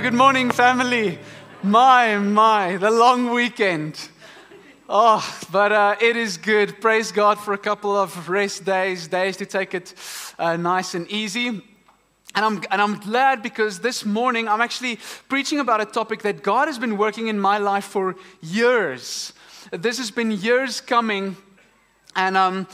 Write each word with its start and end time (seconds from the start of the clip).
Good 0.00 0.14
morning, 0.14 0.52
family. 0.52 1.18
My, 1.60 2.18
my, 2.18 2.76
the 2.76 2.88
long 2.88 3.30
weekend. 3.30 3.98
Oh, 4.88 5.28
but 5.50 5.72
uh, 5.72 5.96
it 6.00 6.16
is 6.16 6.36
good. 6.36 6.80
Praise 6.80 7.10
God 7.10 7.36
for 7.40 7.52
a 7.52 7.58
couple 7.58 7.96
of 7.96 8.28
rest 8.28 8.64
days, 8.64 9.08
days 9.08 9.36
to 9.38 9.44
take 9.44 9.74
it 9.74 9.94
uh, 10.38 10.56
nice 10.56 10.94
and 10.94 11.08
easy. 11.08 11.48
And 11.48 11.62
I'm, 12.36 12.62
and 12.70 12.80
I'm 12.80 13.00
glad 13.00 13.42
because 13.42 13.80
this 13.80 14.04
morning 14.04 14.46
I'm 14.46 14.60
actually 14.60 15.00
preaching 15.28 15.58
about 15.58 15.80
a 15.80 15.84
topic 15.84 16.22
that 16.22 16.44
God 16.44 16.68
has 16.68 16.78
been 16.78 16.96
working 16.96 17.26
in 17.26 17.40
my 17.40 17.58
life 17.58 17.84
for 17.84 18.14
years. 18.40 19.32
This 19.72 19.98
has 19.98 20.12
been 20.12 20.30
years 20.30 20.80
coming. 20.80 21.36
And, 22.14 22.36
um, 22.36 22.68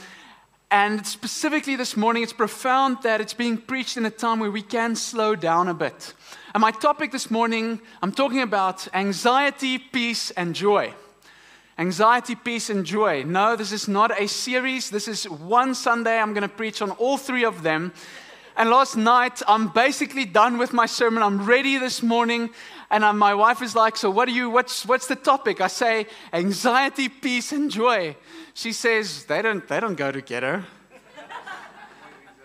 and 0.71 1.05
specifically 1.05 1.75
this 1.75 1.95
morning, 1.95 2.23
it's 2.23 2.33
profound 2.33 2.97
that 3.03 3.21
it's 3.21 3.33
being 3.33 3.57
preached 3.57 3.97
in 3.97 4.05
a 4.05 4.09
time 4.09 4.39
where 4.39 4.51
we 4.51 4.61
can 4.61 4.95
slow 4.95 5.35
down 5.35 5.67
a 5.67 5.73
bit. 5.73 6.13
And 6.53 6.61
my 6.61 6.71
topic 6.71 7.11
this 7.11 7.29
morning, 7.29 7.79
I'm 8.01 8.11
talking 8.11 8.41
about 8.41 8.87
anxiety, 8.93 9.77
peace, 9.77 10.31
and 10.31 10.55
joy. 10.55 10.93
Anxiety, 11.77 12.35
peace, 12.35 12.69
and 12.69 12.85
joy. 12.85 13.23
No, 13.23 13.55
this 13.55 13.71
is 13.71 13.87
not 13.87 14.19
a 14.19 14.27
series. 14.27 14.89
This 14.89 15.07
is 15.07 15.29
one 15.29 15.75
Sunday. 15.75 16.17
I'm 16.17 16.33
going 16.33 16.49
to 16.49 16.55
preach 16.55 16.81
on 16.81 16.91
all 16.91 17.17
three 17.17 17.43
of 17.43 17.63
them. 17.63 17.93
And 18.57 18.69
last 18.69 18.95
night, 18.95 19.41
I'm 19.47 19.67
basically 19.67 20.23
done 20.23 20.57
with 20.57 20.71
my 20.71 20.85
sermon. 20.85 21.21
I'm 21.21 21.45
ready 21.45 21.77
this 21.77 22.01
morning. 22.01 22.51
And 22.89 23.03
I'm, 23.03 23.17
my 23.17 23.33
wife 23.33 23.61
is 23.61 23.75
like, 23.75 23.97
So, 23.97 24.09
what 24.09 24.29
are 24.29 24.31
you, 24.31 24.49
what's, 24.49 24.85
what's 24.85 25.07
the 25.07 25.15
topic? 25.15 25.59
I 25.59 25.67
say, 25.67 26.07
Anxiety, 26.31 27.09
peace, 27.09 27.51
and 27.51 27.69
joy. 27.69 28.15
She 28.53 28.71
says, 28.71 29.25
They 29.25 29.41
don't, 29.41 29.67
they 29.67 29.79
don't 29.79 29.95
go 29.95 30.11
together. 30.11 30.63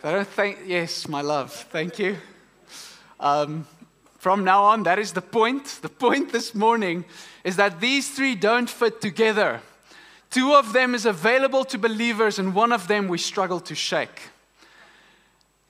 they 0.03 0.13
don't 0.13 0.27
think, 0.27 0.59
yes, 0.67 1.07
my 1.07 1.21
love, 1.21 1.53
thank 1.53 1.99
you. 1.99 2.17
Um, 3.21 3.67
from 4.19 4.43
now 4.45 4.65
on, 4.65 4.83
that 4.83 4.99
is 4.99 5.13
the 5.13 5.23
point. 5.23 5.79
The 5.81 5.89
point 5.89 6.33
this 6.33 6.55
morning 6.55 7.05
is 7.45 7.57
that 7.57 7.81
these 7.81 8.11
three 8.11 8.35
don't 8.35 8.69
fit 8.69 9.01
together. 9.01 9.61
Two 10.31 10.55
of 10.55 10.73
them 10.73 10.95
is 10.95 11.07
available 11.07 11.65
to 11.67 11.79
believers, 11.79 12.39
and 12.39 12.55
one 12.55 12.73
of 12.73 12.89
them 12.89 13.09
we 13.09 13.19
struggle 13.19 13.61
to 13.61 13.75
shake. 13.75 14.31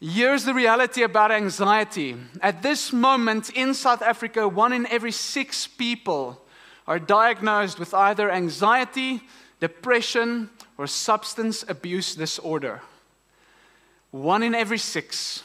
Here's 0.02 0.44
the 0.44 0.54
reality 0.54 1.02
about 1.02 1.30
anxiety. 1.30 2.16
At 2.40 2.62
this 2.62 2.90
moment 2.90 3.50
in 3.50 3.74
South 3.74 4.00
Africa, 4.00 4.48
one 4.48 4.72
in 4.72 4.86
every 4.86 5.12
six 5.12 5.66
people 5.66 6.40
are 6.86 6.98
diagnosed 6.98 7.78
with 7.78 7.92
either 7.92 8.30
anxiety, 8.30 9.20
depression, 9.60 10.48
or 10.78 10.86
substance 10.86 11.66
abuse 11.68 12.14
disorder. 12.14 12.80
One 14.10 14.42
in 14.42 14.54
every 14.54 14.78
six. 14.78 15.42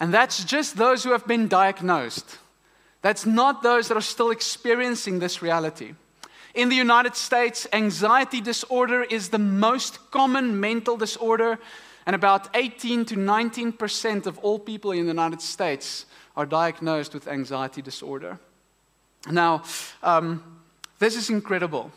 And 0.00 0.12
that's 0.12 0.42
just 0.42 0.76
those 0.78 1.04
who 1.04 1.12
have 1.12 1.26
been 1.26 1.46
diagnosed. 1.46 2.38
That's 3.02 3.26
not 3.26 3.62
those 3.62 3.88
that 3.88 3.96
are 3.98 4.00
still 4.00 4.30
experiencing 4.30 5.18
this 5.18 5.42
reality. 5.42 5.92
In 6.54 6.70
the 6.70 6.76
United 6.76 7.14
States, 7.14 7.66
anxiety 7.74 8.40
disorder 8.40 9.02
is 9.02 9.28
the 9.28 9.38
most 9.38 10.10
common 10.10 10.58
mental 10.58 10.96
disorder, 10.96 11.58
and 12.06 12.14
about 12.14 12.48
18 12.54 13.04
to 13.06 13.16
19% 13.16 14.26
of 14.26 14.38
all 14.38 14.58
people 14.58 14.92
in 14.92 15.04
the 15.04 15.12
United 15.12 15.40
States 15.40 16.06
are 16.36 16.46
diagnosed 16.46 17.14
with 17.14 17.28
anxiety 17.28 17.82
disorder. 17.82 18.38
Now, 19.30 19.62
um, 20.02 20.60
this 20.98 21.16
is 21.16 21.30
incredible 21.30 21.92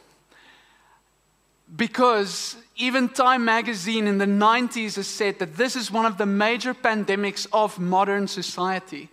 because 1.76 2.56
even 2.76 3.10
Time 3.10 3.46
magazine 3.46 4.06
in 4.06 4.18
the 4.18 4.26
90s 4.26 4.96
has 4.96 5.08
said 5.08 5.40
that 5.40 5.56
this 5.56 5.76
is 5.76 5.92
one 5.92 6.06
of 6.06 6.18
the 6.18 6.26
major 6.26 6.74
pandemics 6.74 7.48
of 7.52 7.80
modern 7.80 8.28
society 8.28 9.10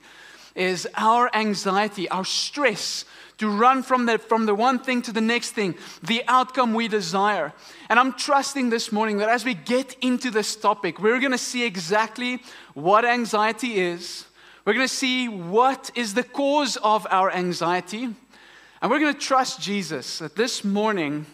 is 0.54 0.86
our 0.96 1.30
anxiety, 1.34 2.08
our 2.10 2.24
stress 2.24 3.06
to 3.38 3.48
run 3.48 3.82
from 3.82 4.06
the, 4.06 4.18
from 4.18 4.46
the 4.46 4.54
one 4.54 4.78
thing 4.78 5.02
to 5.02 5.12
the 5.12 5.20
next 5.20 5.50
thing, 5.50 5.74
the 6.02 6.22
outcome 6.28 6.74
we 6.74 6.88
desire. 6.88 7.52
And 7.88 7.98
I'm 7.98 8.12
trusting 8.12 8.70
this 8.70 8.92
morning 8.92 9.18
that 9.18 9.28
as 9.28 9.44
we 9.44 9.54
get 9.54 9.96
into 10.00 10.30
this 10.30 10.54
topic, 10.56 11.00
we're 11.00 11.18
going 11.18 11.32
to 11.32 11.38
see 11.38 11.64
exactly 11.64 12.42
what 12.74 13.04
anxiety 13.04 13.78
is. 13.78 14.26
We're 14.64 14.74
going 14.74 14.86
to 14.86 14.94
see 14.94 15.28
what 15.28 15.90
is 15.94 16.14
the 16.14 16.22
cause 16.22 16.76
of 16.76 17.06
our 17.10 17.32
anxiety. 17.32 18.04
And 18.80 18.90
we're 18.90 19.00
going 19.00 19.14
to 19.14 19.20
trust 19.20 19.60
Jesus 19.60 20.18
that 20.18 20.36
this 20.36 20.64
morning 20.64 21.26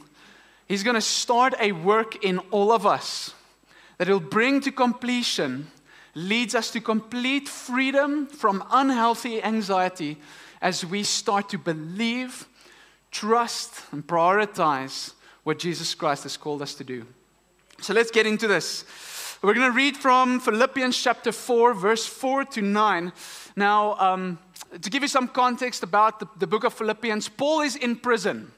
He's 0.66 0.82
going 0.82 0.96
to 0.96 1.00
start 1.00 1.54
a 1.58 1.72
work 1.72 2.22
in 2.22 2.40
all 2.50 2.72
of 2.72 2.86
us 2.86 3.32
that 3.96 4.06
He'll 4.06 4.20
bring 4.20 4.60
to 4.60 4.70
completion, 4.72 5.68
leads 6.14 6.54
us 6.54 6.70
to 6.70 6.80
complete 6.80 7.48
freedom 7.48 8.26
from 8.26 8.64
unhealthy 8.70 9.42
anxiety 9.42 10.18
as 10.60 10.84
we 10.84 11.02
start 11.02 11.48
to 11.50 11.58
believe, 11.58 12.46
trust, 13.10 13.82
and 13.92 14.06
prioritize 14.06 15.12
what 15.44 15.58
Jesus 15.58 15.94
Christ 15.94 16.24
has 16.24 16.36
called 16.36 16.62
us 16.62 16.74
to 16.74 16.84
do. 16.84 17.06
So 17.80 17.94
let's 17.94 18.10
get 18.10 18.26
into 18.26 18.48
this. 18.48 18.84
We're 19.40 19.54
going 19.54 19.70
to 19.70 19.76
read 19.76 19.96
from 19.96 20.40
Philippians 20.40 21.00
chapter 21.00 21.30
4, 21.30 21.74
verse 21.74 22.04
4 22.04 22.44
to 22.44 22.62
9. 22.62 23.12
Now, 23.54 23.94
um, 23.98 24.38
to 24.82 24.90
give 24.90 25.02
you 25.02 25.08
some 25.08 25.28
context 25.28 25.84
about 25.84 26.18
the, 26.18 26.26
the 26.38 26.46
book 26.46 26.64
of 26.64 26.74
Philippians, 26.74 27.28
Paul 27.28 27.60
is 27.60 27.76
in 27.76 27.96
prison 27.96 28.50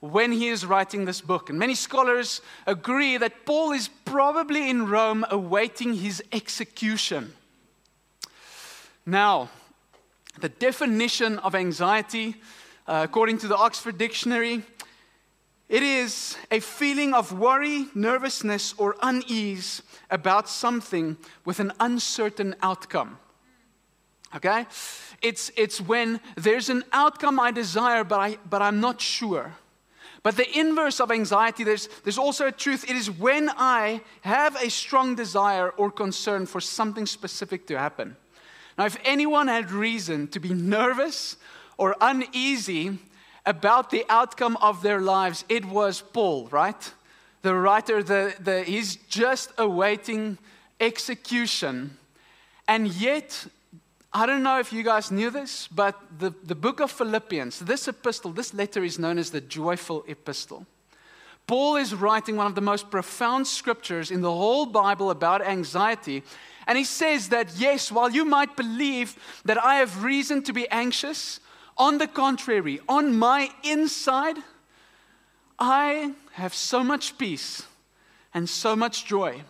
when 0.00 0.32
he 0.32 0.48
is 0.48 0.66
writing 0.66 1.04
this 1.04 1.20
book. 1.20 1.48
And 1.48 1.58
many 1.58 1.74
scholars 1.74 2.42
agree 2.66 3.16
that 3.16 3.46
Paul 3.46 3.72
is 3.72 3.88
probably 4.04 4.68
in 4.68 4.86
Rome 4.86 5.24
awaiting 5.30 5.94
his 5.94 6.22
execution. 6.32 7.32
Now, 9.04 9.48
the 10.40 10.48
definition 10.48 11.38
of 11.40 11.54
anxiety, 11.54 12.36
uh, 12.86 13.00
according 13.04 13.38
to 13.38 13.48
the 13.48 13.56
Oxford 13.56 13.98
Dictionary, 13.98 14.62
it 15.68 15.82
is 15.82 16.36
a 16.50 16.60
feeling 16.60 17.12
of 17.12 17.32
worry, 17.32 17.86
nervousness, 17.94 18.74
or 18.78 18.96
unease 19.02 19.82
about 20.10 20.48
something 20.48 21.16
with 21.44 21.58
an 21.58 21.72
uncertain 21.80 22.54
outcome. 22.62 23.18
Okay? 24.34 24.66
It's, 25.22 25.50
it's 25.56 25.80
when 25.80 26.20
there's 26.36 26.68
an 26.68 26.84
outcome 26.92 27.40
I 27.40 27.50
desire, 27.50 28.04
but, 28.04 28.20
I, 28.20 28.38
but 28.48 28.62
I'm 28.62 28.80
not 28.80 29.00
sure. 29.00 29.54
But 30.22 30.36
the 30.36 30.58
inverse 30.58 31.00
of 31.00 31.10
anxiety, 31.10 31.64
there's, 31.64 31.88
there's 32.04 32.18
also 32.18 32.46
a 32.46 32.52
truth. 32.52 32.88
It 32.88 32.96
is 32.96 33.10
when 33.10 33.48
I 33.56 34.02
have 34.22 34.56
a 34.56 34.70
strong 34.70 35.14
desire 35.14 35.70
or 35.70 35.90
concern 35.90 36.46
for 36.46 36.60
something 36.60 37.06
specific 37.06 37.66
to 37.68 37.78
happen. 37.78 38.16
Now, 38.78 38.86
if 38.86 38.98
anyone 39.04 39.48
had 39.48 39.70
reason 39.70 40.28
to 40.28 40.40
be 40.40 40.52
nervous 40.52 41.36
or 41.78 41.96
uneasy 42.00 42.98
about 43.44 43.90
the 43.90 44.04
outcome 44.08 44.56
of 44.60 44.82
their 44.82 45.00
lives, 45.00 45.44
it 45.48 45.64
was 45.64 46.02
Paul, 46.02 46.48
right? 46.50 46.92
The 47.42 47.54
writer, 47.54 48.02
the, 48.02 48.34
the, 48.40 48.64
he's 48.64 48.96
just 48.96 49.52
awaiting 49.56 50.38
execution. 50.80 51.96
And 52.68 52.88
yet, 52.88 53.46
I 54.12 54.26
don't 54.26 54.42
know 54.42 54.58
if 54.58 54.72
you 54.72 54.82
guys 54.82 55.10
knew 55.10 55.30
this, 55.30 55.68
but 55.68 55.94
the, 56.18 56.34
the 56.42 56.54
book 56.54 56.80
of 56.80 56.90
Philippians, 56.90 57.60
this 57.60 57.88
epistle, 57.88 58.32
this 58.32 58.52
letter 58.52 58.82
is 58.82 58.98
known 58.98 59.18
as 59.18 59.30
the 59.30 59.40
joyful 59.40 60.04
epistle. 60.08 60.66
Paul 61.46 61.76
is 61.76 61.94
writing 61.94 62.36
one 62.36 62.46
of 62.46 62.54
the 62.54 62.60
most 62.60 62.90
profound 62.90 63.46
scriptures 63.46 64.10
in 64.10 64.20
the 64.20 64.32
whole 64.32 64.66
Bible 64.66 65.10
about 65.10 65.42
anxiety. 65.42 66.24
And 66.66 66.76
he 66.76 66.84
says 66.84 67.28
that, 67.28 67.56
yes, 67.56 67.92
while 67.92 68.10
you 68.10 68.24
might 68.24 68.56
believe 68.56 69.16
that 69.44 69.62
I 69.62 69.76
have 69.76 70.02
reason 70.02 70.42
to 70.42 70.52
be 70.52 70.68
anxious, 70.70 71.38
on 71.78 71.98
the 71.98 72.08
contrary, 72.08 72.80
on 72.88 73.16
my 73.16 73.50
inside, 73.62 74.36
I 75.58 76.14
have 76.32 76.54
so 76.54 76.82
much 76.82 77.16
peace 77.16 77.62
and 78.34 78.48
so 78.48 78.74
much 78.74 79.06
joy. 79.06 79.42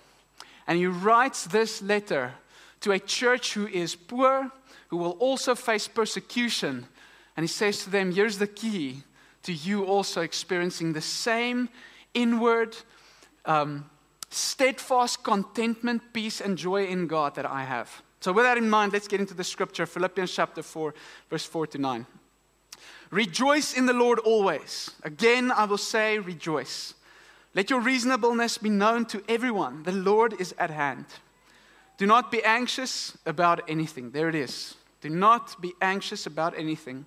And 0.66 0.78
he 0.78 0.86
writes 0.86 1.44
this 1.44 1.80
letter 1.80 2.34
to 2.80 2.92
a 2.92 2.98
church 2.98 3.54
who 3.54 3.66
is 3.68 3.94
poor, 3.94 4.50
who 4.88 4.96
will 4.98 5.12
also 5.12 5.54
face 5.54 5.88
persecution. 5.88 6.86
And 7.36 7.44
he 7.44 7.48
says 7.48 7.84
to 7.84 7.90
them, 7.90 8.12
Here's 8.12 8.38
the 8.38 8.46
key 8.46 9.02
to 9.46 9.52
you 9.52 9.84
also 9.84 10.22
experiencing 10.22 10.92
the 10.92 11.00
same 11.00 11.68
inward, 12.14 12.76
um, 13.44 13.88
steadfast 14.28 15.22
contentment, 15.22 16.02
peace, 16.12 16.40
and 16.40 16.58
joy 16.58 16.86
in 16.86 17.06
God 17.06 17.36
that 17.36 17.46
I 17.46 17.62
have. 17.62 18.02
So, 18.20 18.32
with 18.32 18.44
that 18.44 18.58
in 18.58 18.68
mind, 18.68 18.92
let's 18.92 19.06
get 19.06 19.20
into 19.20 19.34
the 19.34 19.44
scripture 19.44 19.86
Philippians 19.86 20.34
chapter 20.34 20.64
4, 20.64 20.92
verse 21.30 21.44
4 21.44 21.68
to 21.68 21.78
9. 21.78 22.06
Rejoice 23.12 23.72
in 23.72 23.86
the 23.86 23.92
Lord 23.92 24.18
always. 24.18 24.90
Again, 25.04 25.52
I 25.52 25.64
will 25.64 25.78
say, 25.78 26.18
rejoice. 26.18 26.94
Let 27.54 27.70
your 27.70 27.80
reasonableness 27.80 28.58
be 28.58 28.68
known 28.68 29.06
to 29.06 29.22
everyone. 29.28 29.84
The 29.84 29.92
Lord 29.92 30.40
is 30.40 30.56
at 30.58 30.70
hand. 30.70 31.04
Do 31.98 32.06
not 32.06 32.32
be 32.32 32.42
anxious 32.42 33.16
about 33.24 33.60
anything. 33.70 34.10
There 34.10 34.28
it 34.28 34.34
is. 34.34 34.74
Do 35.02 35.08
not 35.08 35.60
be 35.62 35.72
anxious 35.80 36.26
about 36.26 36.58
anything. 36.58 37.06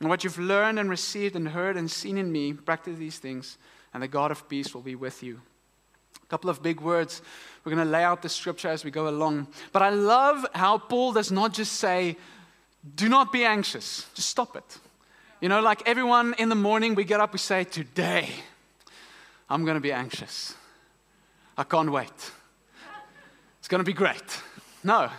And 0.00 0.08
what 0.08 0.22
you've 0.22 0.38
learned 0.38 0.78
and 0.78 0.88
received 0.88 1.34
and 1.34 1.48
heard 1.48 1.76
and 1.76 1.90
seen 1.90 2.18
in 2.18 2.30
me, 2.30 2.52
practice 2.52 2.98
these 2.98 3.18
things, 3.18 3.58
and 3.92 4.02
the 4.02 4.08
God 4.08 4.30
of 4.30 4.48
peace 4.48 4.74
will 4.74 4.82
be 4.82 4.94
with 4.94 5.22
you. 5.22 5.40
A 6.22 6.26
couple 6.26 6.50
of 6.50 6.62
big 6.62 6.80
words. 6.80 7.20
We're 7.64 7.74
going 7.74 7.84
to 7.84 7.90
lay 7.90 8.04
out 8.04 8.22
the 8.22 8.28
scripture 8.28 8.68
as 8.68 8.84
we 8.84 8.90
go 8.90 9.08
along. 9.08 9.48
But 9.72 9.82
I 9.82 9.90
love 9.90 10.46
how 10.54 10.78
Paul 10.78 11.12
does 11.12 11.32
not 11.32 11.52
just 11.52 11.74
say, 11.74 12.16
do 12.94 13.08
not 13.08 13.32
be 13.32 13.44
anxious, 13.44 14.06
just 14.14 14.28
stop 14.28 14.56
it. 14.56 14.78
You 15.40 15.48
know, 15.48 15.60
like 15.60 15.86
everyone 15.86 16.34
in 16.38 16.48
the 16.48 16.54
morning, 16.54 16.94
we 16.94 17.04
get 17.04 17.20
up, 17.20 17.32
we 17.32 17.38
say, 17.38 17.64
Today, 17.64 18.28
I'm 19.48 19.64
going 19.64 19.76
to 19.76 19.80
be 19.80 19.92
anxious. 19.92 20.54
I 21.56 21.64
can't 21.64 21.90
wait. 21.90 22.32
It's 23.58 23.68
going 23.68 23.80
to 23.80 23.84
be 23.84 23.92
great. 23.92 24.40
No, 24.84 25.10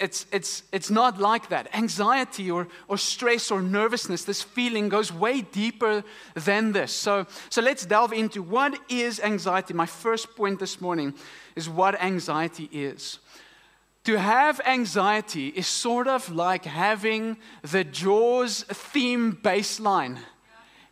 it's, 0.00 0.26
it's, 0.32 0.64
it's 0.72 0.90
not 0.90 1.20
like 1.20 1.50
that. 1.50 1.72
Anxiety 1.74 2.50
or, 2.50 2.66
or 2.88 2.98
stress 2.98 3.50
or 3.50 3.62
nervousness, 3.62 4.24
this 4.24 4.42
feeling 4.42 4.88
goes 4.88 5.12
way 5.12 5.42
deeper 5.42 6.02
than 6.34 6.72
this. 6.72 6.92
So, 6.92 7.26
so 7.48 7.62
let's 7.62 7.86
delve 7.86 8.12
into 8.12 8.42
what 8.42 8.78
is 8.88 9.20
anxiety. 9.20 9.72
My 9.72 9.86
first 9.86 10.34
point 10.34 10.58
this 10.58 10.80
morning 10.80 11.14
is 11.54 11.68
what 11.68 12.00
anxiety 12.02 12.68
is. 12.72 13.20
To 14.04 14.18
have 14.18 14.60
anxiety 14.66 15.48
is 15.48 15.66
sort 15.66 16.08
of 16.08 16.30
like 16.30 16.64
having 16.64 17.36
the 17.62 17.84
Jaws 17.84 18.64
theme 18.68 19.38
bassline 19.42 20.18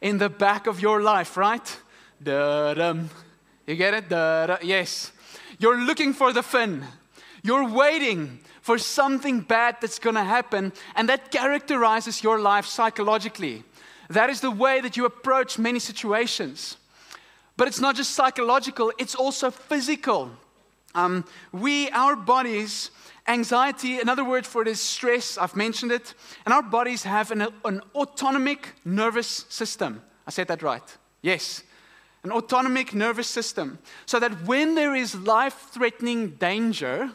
in 0.01 0.19
the 0.19 0.29
back 0.29 0.67
of 0.67 0.81
your 0.81 1.01
life, 1.01 1.37
right? 1.37 1.81
Da-dum. 2.23 3.11
You 3.67 3.77
get 3.77 3.95
it? 3.95 4.09
Da-da. 4.09 4.59
Yes. 4.63 5.13
You're 5.59 5.81
looking 5.81 6.13
for 6.13 6.33
the 6.33 6.43
fin. 6.43 6.85
You're 7.45 7.69
waiting 7.69 8.41
for 8.63 8.79
something 8.79 9.43
bad 9.43 9.77
that's 9.81 10.01
going 10.01 10.17
to 10.17 10.25
happen, 10.25 10.73
and 10.97 11.09
that 11.11 11.31
characterizes 11.31 12.25
your 12.25 12.41
life 12.41 12.65
psychologically. 12.65 13.63
That 14.09 14.31
is 14.31 14.41
the 14.41 14.51
way 14.51 14.81
that 14.81 14.97
you 14.97 15.05
approach 15.05 15.59
many 15.59 15.79
situations. 15.79 16.79
But 17.57 17.69
it's 17.69 17.81
not 17.81 17.97
just 17.97 18.13
psychological, 18.13 18.93
it's 18.99 19.15
also 19.15 19.51
physical. 19.51 20.31
Um, 20.95 21.25
we, 21.53 21.91
our 21.91 22.17
bodies, 22.17 22.91
Anxiety, 23.27 24.01
another 24.01 24.25
word 24.25 24.47
for 24.47 24.63
it 24.63 24.69
is 24.69 24.81
stress. 24.81 25.39
I've 25.39 25.57
mentioned 25.57 25.93
it. 25.93 26.15
And 26.45 26.53
our 26.53 26.63
bodies 26.63 27.05
have 27.05 27.31
an, 27.31 27.47
an 27.65 27.81
autonomic 27.95 28.75
nervous 28.85 29.47
system. 29.49 30.03
I 30.27 30.31
said 30.31 30.49
that 30.49 30.63
right. 30.63 30.83
Yes. 31.23 31.63
An 32.23 32.33
autonomic 32.33 32.95
nervous 32.95 33.27
system. 33.27 33.79
So 34.05 34.21
that 34.21 34.43
when 34.47 34.75
there 34.75 34.95
is 34.95 35.15
life 35.15 35.69
threatening 35.73 36.31
danger, 36.33 37.11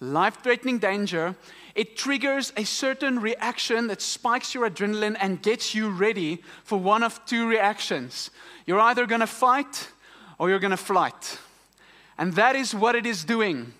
life 0.00 0.42
threatening 0.42 0.78
danger, 0.78 1.36
it 1.74 1.96
triggers 1.96 2.52
a 2.56 2.64
certain 2.64 3.20
reaction 3.20 3.86
that 3.86 4.02
spikes 4.02 4.54
your 4.54 4.68
adrenaline 4.68 5.16
and 5.20 5.42
gets 5.42 5.74
you 5.74 5.90
ready 5.90 6.42
for 6.64 6.78
one 6.78 7.02
of 7.02 7.24
two 7.26 7.46
reactions. 7.46 8.30
You're 8.66 8.80
either 8.80 9.06
going 9.06 9.20
to 9.20 9.26
fight 9.26 9.88
or 10.38 10.50
you're 10.50 10.58
going 10.58 10.72
to 10.72 10.76
flight. 10.76 11.38
And 12.18 12.34
that 12.34 12.56
is 12.56 12.74
what 12.74 12.94
it 12.94 13.06
is 13.06 13.24
doing 13.24 13.74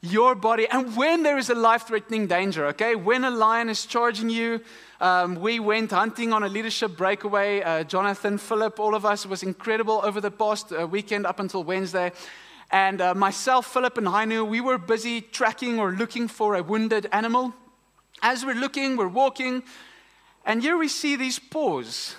your 0.00 0.34
body. 0.34 0.66
And 0.68 0.96
when 0.96 1.22
there 1.22 1.38
is 1.38 1.50
a 1.50 1.54
life 1.54 1.86
threatening 1.86 2.26
danger, 2.26 2.66
okay, 2.66 2.94
when 2.94 3.24
a 3.24 3.30
lion 3.30 3.68
is 3.68 3.86
charging 3.86 4.30
you, 4.30 4.60
um, 5.00 5.36
we 5.36 5.58
went 5.58 5.90
hunting 5.90 6.32
on 6.32 6.42
a 6.42 6.48
leadership 6.48 6.96
breakaway. 6.96 7.60
Uh, 7.62 7.84
Jonathan, 7.84 8.38
Philip, 8.38 8.78
all 8.78 8.94
of 8.94 9.04
us, 9.04 9.26
was 9.26 9.42
incredible 9.42 10.00
over 10.02 10.20
the 10.20 10.30
past 10.30 10.72
uh, 10.72 10.86
weekend 10.86 11.26
up 11.26 11.40
until 11.40 11.64
Wednesday. 11.64 12.12
And 12.70 13.00
uh, 13.00 13.14
myself, 13.14 13.66
Philip, 13.72 13.98
and 13.98 14.06
Hainu, 14.06 14.46
we 14.46 14.60
were 14.60 14.78
busy 14.78 15.20
tracking 15.20 15.78
or 15.78 15.92
looking 15.92 16.28
for 16.28 16.54
a 16.54 16.62
wounded 16.62 17.06
animal. 17.12 17.54
As 18.22 18.44
we're 18.44 18.54
looking, 18.54 18.96
we're 18.96 19.08
walking, 19.08 19.62
and 20.44 20.62
here 20.62 20.76
we 20.76 20.88
see 20.88 21.16
these 21.16 21.38
paws 21.38 22.16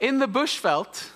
in 0.00 0.18
the 0.18 0.26
bushveld 0.26 1.10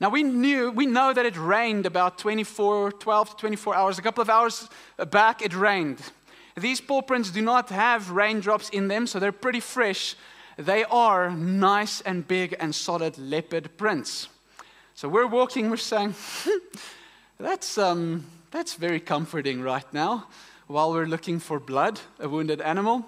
now 0.00 0.08
we 0.08 0.22
knew, 0.22 0.70
we 0.70 0.86
know 0.86 1.12
that 1.12 1.26
it 1.26 1.36
rained 1.36 1.84
about 1.84 2.16
24, 2.16 2.92
12 2.92 3.30
to 3.30 3.36
24 3.36 3.74
hours. 3.74 3.98
A 3.98 4.02
couple 4.02 4.22
of 4.22 4.30
hours 4.30 4.66
back, 5.10 5.42
it 5.42 5.54
rained. 5.54 6.00
These 6.56 6.80
paw 6.80 7.02
prints 7.02 7.30
do 7.30 7.42
not 7.42 7.68
have 7.68 8.10
raindrops 8.10 8.70
in 8.70 8.88
them, 8.88 9.06
so 9.06 9.18
they're 9.18 9.30
pretty 9.30 9.60
fresh. 9.60 10.16
They 10.56 10.84
are 10.84 11.30
nice 11.30 12.00
and 12.00 12.26
big 12.26 12.56
and 12.58 12.74
solid 12.74 13.18
leopard 13.18 13.76
prints. 13.76 14.28
So 14.94 15.06
we're 15.06 15.26
walking, 15.26 15.68
we're 15.68 15.76
saying, 15.76 16.14
that's, 17.40 17.78
um, 17.78 18.26
that's 18.50 18.74
very 18.74 19.00
comforting 19.00 19.62
right 19.62 19.90
now 19.92 20.26
while 20.66 20.92
we're 20.92 21.06
looking 21.06 21.38
for 21.38 21.58
blood, 21.58 22.00
a 22.18 22.28
wounded 22.28 22.60
animal. 22.60 23.04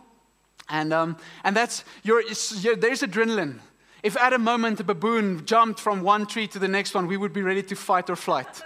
And, 0.69 0.93
um, 0.93 1.17
and 1.45 1.55
that's, 1.55 1.85
your, 2.03 2.23
there's 2.23 3.03
adrenaline. 3.03 3.59
If 4.03 4.17
at 4.17 4.33
a 4.33 4.39
moment 4.39 4.81
a 4.81 4.85
baboon 4.85 5.47
jumped 5.47 5.79
from 5.79 6.03
one 6.03 6.27
tree 6.27 6.49
to 6.49 6.59
the 6.59 6.67
next 6.67 6.95
one, 6.95 7.07
we 7.07 7.17
would 7.17 7.33
be 7.33 7.43
ready 7.43 7.63
to 7.63 7.77
fight 7.77 8.11
or 8.11 8.17
flight. 8.17 8.63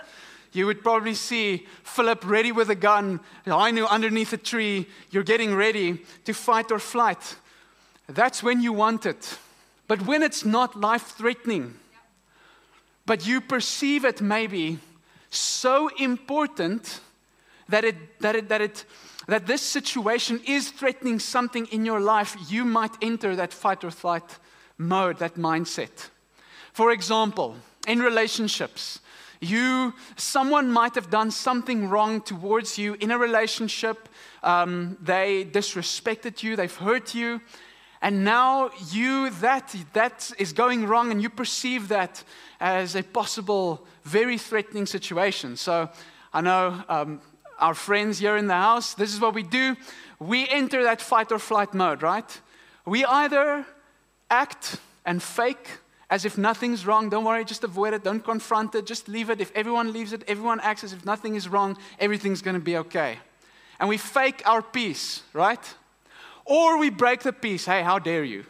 You 0.52 0.64
would 0.66 0.82
probably 0.82 1.14
see 1.14 1.66
Philip 1.82 2.24
ready 2.24 2.52
with 2.52 2.70
a 2.70 2.74
gun, 2.74 3.20
I 3.44 3.70
knew 3.70 3.86
underneath 3.86 4.32
a 4.32 4.38
tree, 4.38 4.86
you're 5.10 5.22
getting 5.22 5.54
ready 5.54 6.02
to 6.24 6.32
fight 6.32 6.72
or 6.72 6.78
flight. 6.78 7.36
That's 8.08 8.42
when 8.42 8.62
you 8.62 8.72
want 8.72 9.04
it. 9.04 9.38
But 9.88 10.06
when 10.06 10.22
it's 10.22 10.44
not 10.44 10.80
life 10.80 11.14
threatening, 11.18 11.74
but 13.04 13.26
you 13.26 13.40
perceive 13.40 14.04
it 14.04 14.20
maybe 14.20 14.78
so 15.30 15.88
important 15.98 17.00
that 17.68 17.84
it, 17.84 18.20
that 18.20 18.36
it, 18.36 18.48
that 18.48 18.60
it, 18.60 18.84
that 19.26 19.46
this 19.46 19.62
situation 19.62 20.40
is 20.46 20.70
threatening 20.70 21.18
something 21.18 21.66
in 21.66 21.84
your 21.84 22.00
life, 22.00 22.36
you 22.48 22.64
might 22.64 22.92
enter 23.02 23.34
that 23.36 23.52
fight 23.52 23.82
or 23.84 23.90
flight 23.90 24.38
mode, 24.78 25.18
that 25.18 25.34
mindset. 25.34 26.10
For 26.72 26.92
example, 26.92 27.56
in 27.86 28.00
relationships, 28.00 29.00
you 29.40 29.94
someone 30.16 30.70
might 30.70 30.94
have 30.94 31.10
done 31.10 31.30
something 31.30 31.88
wrong 31.88 32.20
towards 32.20 32.78
you 32.78 32.94
in 32.94 33.10
a 33.10 33.18
relationship 33.18 34.08
um, 34.42 34.96
they 35.02 35.44
disrespected 35.44 36.42
you 36.42 36.56
they've 36.56 36.76
hurt 36.76 37.14
you 37.14 37.40
and 38.02 38.24
now 38.24 38.70
you 38.90 39.30
that 39.30 39.74
that 39.92 40.30
is 40.38 40.52
going 40.52 40.86
wrong 40.86 41.10
and 41.10 41.22
you 41.22 41.30
perceive 41.30 41.88
that 41.88 42.22
as 42.60 42.94
a 42.94 43.02
possible 43.02 43.86
very 44.04 44.38
threatening 44.38 44.86
situation 44.86 45.56
so 45.56 45.88
i 46.32 46.40
know 46.40 46.82
um, 46.88 47.20
our 47.58 47.74
friends 47.74 48.18
here 48.18 48.36
in 48.36 48.46
the 48.46 48.54
house 48.54 48.94
this 48.94 49.12
is 49.12 49.20
what 49.20 49.34
we 49.34 49.42
do 49.42 49.76
we 50.18 50.48
enter 50.48 50.82
that 50.82 51.00
fight 51.00 51.32
or 51.32 51.38
flight 51.38 51.74
mode 51.74 52.02
right 52.02 52.40
we 52.84 53.04
either 53.04 53.66
act 54.30 54.80
and 55.04 55.22
fake 55.22 55.68
as 56.08 56.24
if 56.24 56.38
nothing's 56.38 56.86
wrong. 56.86 57.08
Don't 57.08 57.24
worry, 57.24 57.44
just 57.44 57.64
avoid 57.64 57.94
it. 57.94 58.04
Don't 58.04 58.24
confront 58.24 58.74
it. 58.74 58.86
Just 58.86 59.08
leave 59.08 59.30
it. 59.30 59.40
If 59.40 59.50
everyone 59.54 59.92
leaves 59.92 60.12
it, 60.12 60.22
everyone 60.28 60.60
acts 60.60 60.84
as 60.84 60.92
if 60.92 61.04
nothing 61.04 61.34
is 61.34 61.48
wrong, 61.48 61.76
everything's 61.98 62.42
going 62.42 62.54
to 62.54 62.60
be 62.60 62.76
okay. 62.78 63.18
And 63.80 63.88
we 63.88 63.96
fake 63.96 64.42
our 64.46 64.62
peace, 64.62 65.22
right? 65.32 65.60
Or 66.46 66.78
we 66.78 66.90
break 66.90 67.20
the 67.20 67.32
peace. 67.32 67.66
Hey, 67.66 67.82
how 67.82 67.98
dare 67.98 68.24
you? 68.24 68.44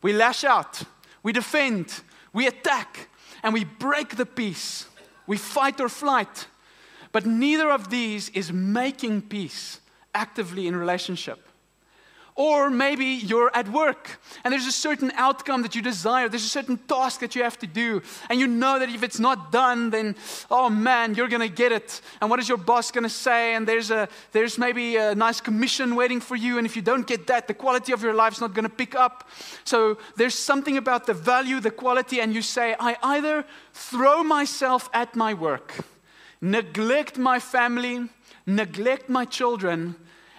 We 0.00 0.12
lash 0.12 0.44
out, 0.44 0.82
we 1.22 1.32
defend, 1.32 2.00
we 2.32 2.46
attack, 2.46 3.08
and 3.42 3.52
we 3.52 3.64
break 3.64 4.16
the 4.16 4.26
peace. 4.26 4.86
We 5.26 5.36
fight 5.36 5.80
or 5.80 5.88
flight. 5.88 6.46
But 7.12 7.26
neither 7.26 7.70
of 7.70 7.90
these 7.90 8.28
is 8.30 8.52
making 8.52 9.22
peace 9.22 9.80
actively 10.14 10.66
in 10.66 10.74
relationship. 10.74 11.48
Or 12.34 12.70
maybe 12.70 13.04
you're 13.04 13.50
at 13.54 13.68
work 13.68 14.18
and 14.42 14.52
there's 14.52 14.66
a 14.66 14.72
certain 14.72 15.12
outcome 15.16 15.60
that 15.62 15.74
you 15.74 15.82
desire. 15.82 16.30
There's 16.30 16.46
a 16.46 16.48
certain 16.48 16.78
task 16.78 17.20
that 17.20 17.34
you 17.34 17.42
have 17.42 17.58
to 17.58 17.66
do. 17.66 18.00
And 18.30 18.40
you 18.40 18.46
know 18.46 18.78
that 18.78 18.88
if 18.88 19.02
it's 19.02 19.18
not 19.18 19.52
done, 19.52 19.90
then, 19.90 20.16
oh 20.50 20.70
man, 20.70 21.14
you're 21.14 21.28
to 21.42 21.48
get 21.50 21.72
it. 21.72 22.00
And 22.22 22.30
what 22.30 22.40
is 22.40 22.48
your 22.48 22.56
boss 22.56 22.90
to 23.04 23.10
say? 23.10 23.54
And 23.54 23.68
there's, 23.68 23.90
a, 23.90 24.08
there's 24.32 24.56
maybe 24.56 24.96
a 24.96 25.14
nice 25.14 25.42
commission 25.42 25.94
waiting 25.94 26.20
for 26.20 26.34
you. 26.34 26.56
And 26.56 26.66
if 26.66 26.74
you 26.74 26.80
don't 26.80 27.06
get 27.06 27.26
that, 27.26 27.48
the 27.48 27.54
quality 27.54 27.92
of 27.92 28.02
your 28.02 28.14
life 28.14 28.32
is 28.32 28.40
not 28.40 28.54
to 28.64 28.74
pick 28.74 28.94
up. 28.94 29.28
So 29.64 29.98
there's 30.16 30.34
something 30.34 30.78
about 30.78 31.06
the 31.06 31.14
value, 31.14 31.60
the 31.60 31.70
quality. 31.70 32.18
And 32.22 32.34
you 32.34 32.40
say, 32.40 32.74
I 32.80 32.96
either 33.02 33.44
throw 33.74 34.22
myself 34.22 34.88
at 34.94 35.14
my 35.14 35.34
work, 35.34 35.84
neglect 36.40 37.18
my 37.18 37.38
family, 37.38 38.08
neglect 38.46 39.10
my 39.10 39.26
children 39.26 39.96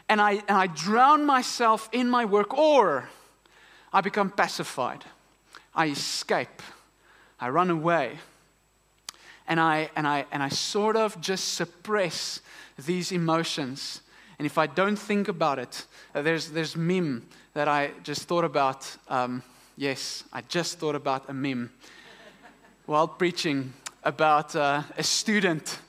and 0.09 0.21
I, 0.21 0.33
and 0.47 0.57
I 0.57 0.67
drown 0.67 1.25
myself 1.25 1.89
in 1.91 2.09
my 2.09 2.25
work, 2.25 2.57
or 2.57 3.09
I 3.91 4.01
become 4.01 4.29
pacified. 4.29 5.03
I 5.73 5.87
escape. 5.87 6.61
I 7.39 7.49
run 7.49 7.69
away. 7.69 8.19
And 9.47 9.59
I, 9.59 9.89
and, 9.95 10.07
I, 10.07 10.25
and 10.31 10.41
I 10.41 10.49
sort 10.49 10.95
of 10.95 11.19
just 11.19 11.55
suppress 11.55 12.41
these 12.77 13.11
emotions. 13.11 14.01
And 14.39 14.45
if 14.45 14.57
I 14.57 14.67
don't 14.67 14.95
think 14.95 15.27
about 15.27 15.59
it, 15.59 15.85
uh, 16.15 16.21
there's, 16.21 16.49
there's 16.49 16.75
meme 16.75 17.25
that 17.53 17.67
I 17.67 17.91
just 18.03 18.23
thought 18.23 18.45
about 18.45 18.97
um, 19.09 19.43
Yes, 19.75 20.23
I 20.31 20.41
just 20.41 20.77
thought 20.77 20.93
about 20.93 21.27
a 21.29 21.33
meme 21.33 21.71
while 22.85 23.07
preaching 23.07 23.73
about 24.03 24.55
uh, 24.55 24.83
a 24.95 25.01
student 25.01 25.79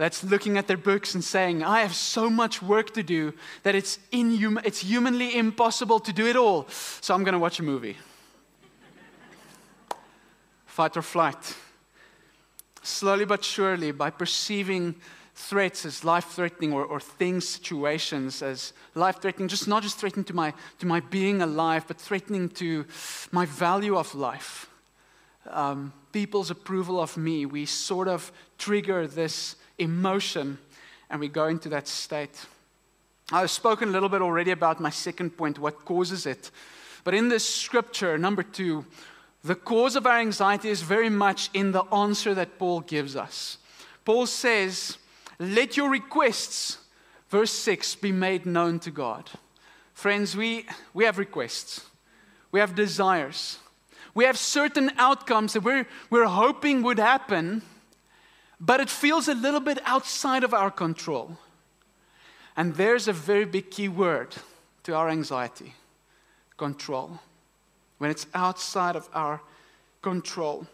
that's 0.00 0.24
looking 0.24 0.56
at 0.56 0.66
their 0.66 0.78
books 0.78 1.14
and 1.14 1.22
saying, 1.22 1.62
I 1.62 1.80
have 1.80 1.94
so 1.94 2.30
much 2.30 2.62
work 2.62 2.94
to 2.94 3.02
do 3.02 3.34
that 3.64 3.74
it's, 3.74 3.98
inhum- 4.10 4.64
it's 4.64 4.78
humanly 4.78 5.36
impossible 5.36 6.00
to 6.00 6.10
do 6.10 6.26
it 6.26 6.36
all. 6.36 6.66
So 7.02 7.14
I'm 7.14 7.22
going 7.22 7.34
to 7.34 7.38
watch 7.38 7.60
a 7.60 7.62
movie. 7.62 7.98
Fight 10.64 10.96
or 10.96 11.02
flight. 11.02 11.54
Slowly 12.82 13.26
but 13.26 13.44
surely, 13.44 13.92
by 13.92 14.08
perceiving 14.08 14.94
threats 15.34 15.84
as 15.84 16.02
life 16.02 16.28
threatening 16.28 16.72
or, 16.72 16.82
or 16.82 16.98
things, 16.98 17.46
situations 17.46 18.40
as 18.40 18.72
life 18.94 19.20
threatening, 19.20 19.48
just 19.48 19.68
not 19.68 19.82
just 19.82 19.98
threatening 19.98 20.24
to 20.24 20.34
my, 20.34 20.54
to 20.78 20.86
my 20.86 21.00
being 21.00 21.42
alive, 21.42 21.84
but 21.86 21.98
threatening 21.98 22.48
to 22.48 22.86
my 23.32 23.44
value 23.44 23.98
of 23.98 24.14
life. 24.14 24.70
Um, 25.50 25.92
people's 26.10 26.50
approval 26.50 26.98
of 26.98 27.18
me, 27.18 27.44
we 27.44 27.66
sort 27.66 28.08
of 28.08 28.32
trigger 28.56 29.06
this 29.06 29.56
emotion 29.80 30.58
and 31.10 31.20
we 31.20 31.28
go 31.28 31.46
into 31.46 31.68
that 31.70 31.88
state. 31.88 32.46
I've 33.32 33.50
spoken 33.50 33.88
a 33.88 33.92
little 33.92 34.08
bit 34.08 34.22
already 34.22 34.50
about 34.50 34.80
my 34.80 34.90
second 34.90 35.36
point, 35.36 35.58
what 35.58 35.84
causes 35.84 36.26
it. 36.26 36.50
But 37.04 37.14
in 37.14 37.28
this 37.28 37.44
scripture, 37.44 38.18
number 38.18 38.42
two, 38.42 38.84
the 39.42 39.54
cause 39.54 39.96
of 39.96 40.06
our 40.06 40.18
anxiety 40.18 40.68
is 40.68 40.82
very 40.82 41.08
much 41.08 41.50
in 41.54 41.72
the 41.72 41.84
answer 41.92 42.34
that 42.34 42.58
Paul 42.58 42.80
gives 42.80 43.16
us. 43.16 43.58
Paul 44.04 44.26
says, 44.26 44.98
Let 45.38 45.76
your 45.76 45.90
requests, 45.90 46.78
verse 47.28 47.52
6, 47.52 47.96
be 47.96 48.12
made 48.12 48.46
known 48.46 48.78
to 48.80 48.90
God. 48.90 49.30
Friends, 49.94 50.36
we, 50.36 50.66
we 50.92 51.04
have 51.04 51.18
requests, 51.18 51.86
we 52.52 52.60
have 52.60 52.74
desires, 52.74 53.58
we 54.14 54.24
have 54.24 54.36
certain 54.36 54.90
outcomes 54.96 55.52
that 55.52 55.62
we're, 55.62 55.86
we're 56.10 56.26
hoping 56.26 56.82
would 56.82 56.98
happen 56.98 57.62
but 58.60 58.80
it 58.80 58.90
feels 58.90 59.28
a 59.28 59.34
little 59.34 59.60
bit 59.60 59.78
outside 59.84 60.44
of 60.44 60.52
our 60.52 60.70
control. 60.70 61.38
And 62.56 62.74
there's 62.74 63.08
a 63.08 63.12
very 63.12 63.44
big 63.44 63.70
key 63.70 63.88
word 63.88 64.36
to 64.82 64.94
our 64.94 65.08
anxiety 65.08 65.74
control. 66.56 67.20
When 67.98 68.10
it's 68.10 68.26
outside 68.34 68.96
of 68.96 69.08
our 69.14 69.40
control. 70.02 70.66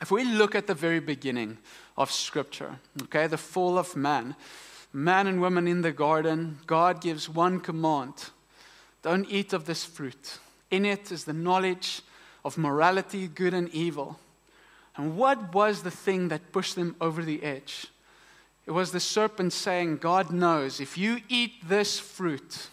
If 0.00 0.10
we 0.10 0.24
look 0.24 0.54
at 0.54 0.66
the 0.66 0.74
very 0.74 1.00
beginning 1.00 1.58
of 1.96 2.10
Scripture, 2.10 2.78
okay, 3.02 3.26
the 3.26 3.36
fall 3.36 3.78
of 3.78 3.96
man, 3.96 4.36
man 4.92 5.26
and 5.26 5.40
woman 5.40 5.66
in 5.66 5.82
the 5.82 5.92
garden, 5.92 6.58
God 6.66 7.00
gives 7.00 7.28
one 7.28 7.60
command 7.60 8.30
don't 9.02 9.30
eat 9.30 9.52
of 9.52 9.64
this 9.64 9.84
fruit. 9.84 10.38
In 10.70 10.84
it 10.84 11.12
is 11.12 11.24
the 11.24 11.32
knowledge 11.32 12.02
of 12.44 12.58
morality, 12.58 13.28
good 13.28 13.54
and 13.54 13.68
evil. 13.70 14.18
And 14.98 15.16
what 15.16 15.54
was 15.54 15.84
the 15.84 15.92
thing 15.92 16.26
that 16.28 16.50
pushed 16.50 16.74
them 16.74 16.96
over 17.00 17.22
the 17.22 17.42
edge? 17.44 17.86
It 18.66 18.72
was 18.72 18.90
the 18.90 19.00
serpent 19.00 19.52
saying, 19.52 19.98
God 19.98 20.30
knows 20.30 20.80
if 20.80 20.98
you 20.98 21.20
eat 21.28 21.68
this 21.68 21.98
fruit, 22.00 22.68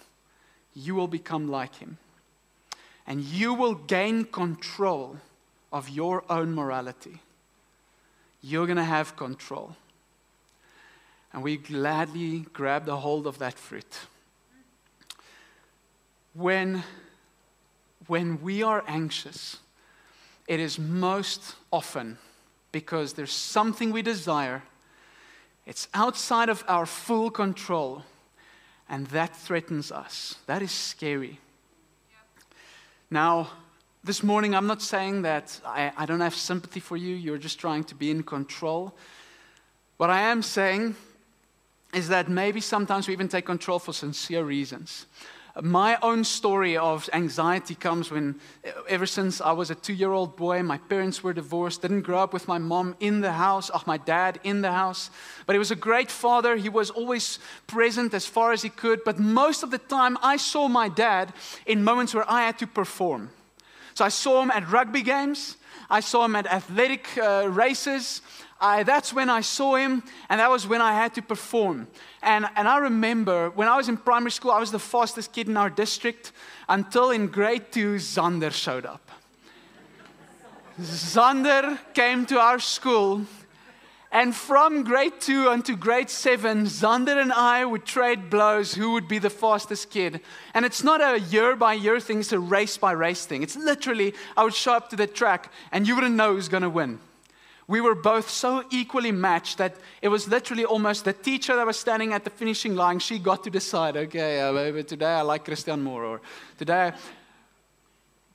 you 0.73 0.95
will 0.95 1.07
become 1.07 1.47
like 1.47 1.75
him. 1.75 1.99
And 3.07 3.21
you 3.21 3.53
will 3.53 3.75
gain 3.75 4.25
control 4.25 5.17
of 5.71 5.87
your 5.87 6.23
own 6.27 6.55
morality. 6.55 7.19
You're 8.41 8.65
going 8.65 8.77
to 8.77 8.83
have 8.83 9.15
control. 9.15 9.75
And 11.31 11.43
we 11.43 11.57
gladly 11.57 12.47
grabbed 12.53 12.89
a 12.89 12.95
hold 12.95 13.27
of 13.27 13.37
that 13.37 13.59
fruit. 13.59 13.99
When, 16.33 16.83
when 18.07 18.41
we 18.41 18.63
are 18.63 18.83
anxious, 18.87 19.59
it 20.47 20.59
is 20.59 20.77
most 20.77 21.55
often 21.71 22.17
because 22.71 23.13
there's 23.13 23.31
something 23.31 23.91
we 23.91 24.01
desire, 24.01 24.63
it's 25.65 25.87
outside 25.93 26.49
of 26.49 26.63
our 26.67 26.85
full 26.85 27.31
control, 27.31 28.03
and 28.87 29.07
that 29.07 29.35
threatens 29.35 29.91
us. 29.91 30.35
That 30.45 30.61
is 30.61 30.71
scary. 30.71 31.39
Now, 33.09 33.49
this 34.03 34.21
morning, 34.21 34.53
I'm 34.53 34.67
not 34.67 34.81
saying 34.81 35.23
that 35.23 35.59
I, 35.65 35.91
I 35.97 36.05
don't 36.05 36.19
have 36.19 36.35
sympathy 36.35 36.79
for 36.79 36.97
you, 36.97 37.15
you're 37.15 37.39
just 37.39 37.59
trying 37.59 37.83
to 37.85 37.95
be 37.95 38.11
in 38.11 38.21
control. 38.21 38.93
What 39.97 40.09
I 40.09 40.21
am 40.21 40.43
saying 40.43 40.95
is 41.93 42.09
that 42.09 42.29
maybe 42.29 42.59
sometimes 42.59 43.07
we 43.07 43.13
even 43.13 43.29
take 43.29 43.45
control 43.45 43.79
for 43.79 43.93
sincere 43.93 44.43
reasons. 44.43 45.05
My 45.61 45.97
own 46.01 46.25
story 46.25 46.75
of 46.75 47.09
anxiety 47.13 47.75
comes 47.75 48.11
when, 48.11 48.35
ever 48.89 49.05
since 49.05 49.39
I 49.39 49.53
was 49.53 49.71
a 49.71 49.75
two 49.75 49.93
year 49.93 50.11
old 50.11 50.35
boy, 50.35 50.61
my 50.63 50.77
parents 50.77 51.23
were 51.23 51.31
divorced, 51.31 51.81
didn't 51.81 52.01
grow 52.01 52.19
up 52.19 52.33
with 52.33 52.45
my 52.49 52.57
mom 52.57 52.95
in 52.99 53.21
the 53.21 53.31
house, 53.31 53.69
or 53.69 53.79
my 53.85 53.95
dad 53.95 54.37
in 54.43 54.61
the 54.61 54.73
house. 54.73 55.09
But 55.45 55.53
he 55.53 55.59
was 55.59 55.71
a 55.71 55.75
great 55.75 56.11
father. 56.11 56.57
He 56.57 56.67
was 56.67 56.89
always 56.89 57.39
present 57.67 58.13
as 58.13 58.25
far 58.25 58.51
as 58.51 58.63
he 58.63 58.69
could. 58.69 59.05
But 59.05 59.17
most 59.17 59.63
of 59.63 59.71
the 59.71 59.77
time, 59.77 60.17
I 60.21 60.35
saw 60.35 60.67
my 60.67 60.89
dad 60.89 61.31
in 61.65 61.85
moments 61.85 62.13
where 62.13 62.29
I 62.29 62.41
had 62.41 62.59
to 62.59 62.67
perform. 62.67 63.29
So 63.93 64.03
I 64.03 64.09
saw 64.09 64.41
him 64.41 64.51
at 64.51 64.69
rugby 64.69 65.03
games, 65.03 65.55
I 65.89 66.01
saw 66.01 66.25
him 66.25 66.35
at 66.35 66.47
athletic 66.47 67.07
uh, 67.17 67.47
races. 67.49 68.21
I, 68.59 68.83
that's 68.83 69.11
when 69.11 69.29
I 69.29 69.41
saw 69.41 69.75
him, 69.75 70.01
and 70.29 70.39
that 70.39 70.49
was 70.49 70.65
when 70.65 70.81
I 70.81 70.93
had 70.93 71.13
to 71.15 71.21
perform. 71.21 71.87
And, 72.23 72.47
and 72.55 72.67
I 72.67 72.77
remember 72.77 73.49
when 73.49 73.67
I 73.67 73.75
was 73.75 73.89
in 73.89 73.97
primary 73.97 74.31
school, 74.31 74.51
I 74.51 74.59
was 74.59 74.71
the 74.71 74.79
fastest 74.79 75.33
kid 75.33 75.49
in 75.49 75.57
our 75.57 75.69
district 75.69 76.31
until 76.69 77.11
in 77.11 77.27
grade 77.27 77.71
two, 77.71 77.95
Zander 77.95 78.51
showed 78.51 78.85
up. 78.85 79.11
Zander 80.79 81.77
came 81.93 82.25
to 82.27 82.39
our 82.39 82.59
school, 82.59 83.21
and 84.11 84.33
from 84.33 84.83
grade 84.83 85.19
two 85.19 85.49
until 85.49 85.75
grade 85.75 86.09
seven, 86.09 86.65
Zander 86.65 87.21
and 87.21 87.33
I 87.33 87.65
would 87.65 87.85
trade 87.85 88.29
blows 88.29 88.73
who 88.73 88.93
would 88.93 89.09
be 89.09 89.19
the 89.19 89.29
fastest 89.29 89.89
kid. 89.89 90.21
And 90.53 90.65
it's 90.65 90.83
not 90.83 91.01
a 91.01 91.19
year 91.19 91.57
by 91.57 91.73
year 91.73 91.99
thing, 91.99 92.21
it's 92.21 92.31
a 92.31 92.39
race 92.39 92.77
by 92.77 92.93
race 92.93 93.25
thing. 93.25 93.43
It's 93.43 93.57
literally, 93.57 94.13
I 94.37 94.45
would 94.45 94.53
show 94.53 94.73
up 94.73 94.89
to 94.91 94.95
the 94.95 95.07
track, 95.07 95.51
and 95.73 95.85
you 95.85 95.95
wouldn't 95.95 96.15
know 96.15 96.33
who's 96.33 96.47
going 96.47 96.63
to 96.63 96.69
win. 96.69 96.99
We 97.67 97.81
were 97.81 97.95
both 97.95 98.29
so 98.29 98.63
equally 98.69 99.11
matched 99.11 99.57
that 99.57 99.75
it 100.01 100.09
was 100.09 100.27
literally 100.27 100.65
almost 100.65 101.05
the 101.05 101.13
teacher 101.13 101.55
that 101.55 101.65
was 101.65 101.77
standing 101.77 102.13
at 102.13 102.23
the 102.23 102.29
finishing 102.29 102.75
line. 102.75 102.99
She 102.99 103.17
got 103.17 103.43
to 103.43 103.49
decide, 103.49 103.97
okay, 103.97 104.41
uh, 104.41 104.83
today 104.83 105.13
I 105.13 105.21
like 105.21 105.45
Christian 105.45 105.81
more, 105.81 106.03
or 106.03 106.21
today. 106.59 106.91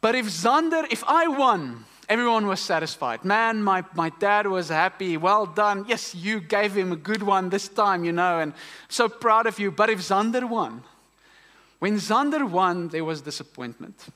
But 0.01 0.15
if 0.17 0.27
Zander, 0.27 0.85
if 0.91 1.05
I 1.07 1.29
won, 1.29 1.85
everyone 2.09 2.49
was 2.49 2.59
satisfied. 2.59 3.25
Man, 3.25 3.63
my, 3.63 3.85
my 3.95 4.11
dad 4.19 4.49
was 4.49 4.69
happy. 4.69 5.17
Well 5.17 5.47
done. 5.47 5.85
Yes, 5.87 6.13
you 6.13 6.41
gave 6.41 6.75
him 6.75 6.91
a 6.91 6.97
good 6.97 7.23
one 7.23 7.51
this 7.51 7.69
time, 7.69 8.05
you 8.05 8.13
know, 8.13 8.41
and 8.41 8.53
so 8.89 9.09
proud 9.09 9.47
of 9.47 9.61
you. 9.61 9.71
But 9.71 9.91
if 9.91 10.01
Zander 10.01 10.49
won, 10.49 10.83
when 11.79 11.97
Zander 11.97 12.51
won, 12.51 12.89
there 12.89 13.05
was 13.05 13.21
disappointment. 13.21 14.07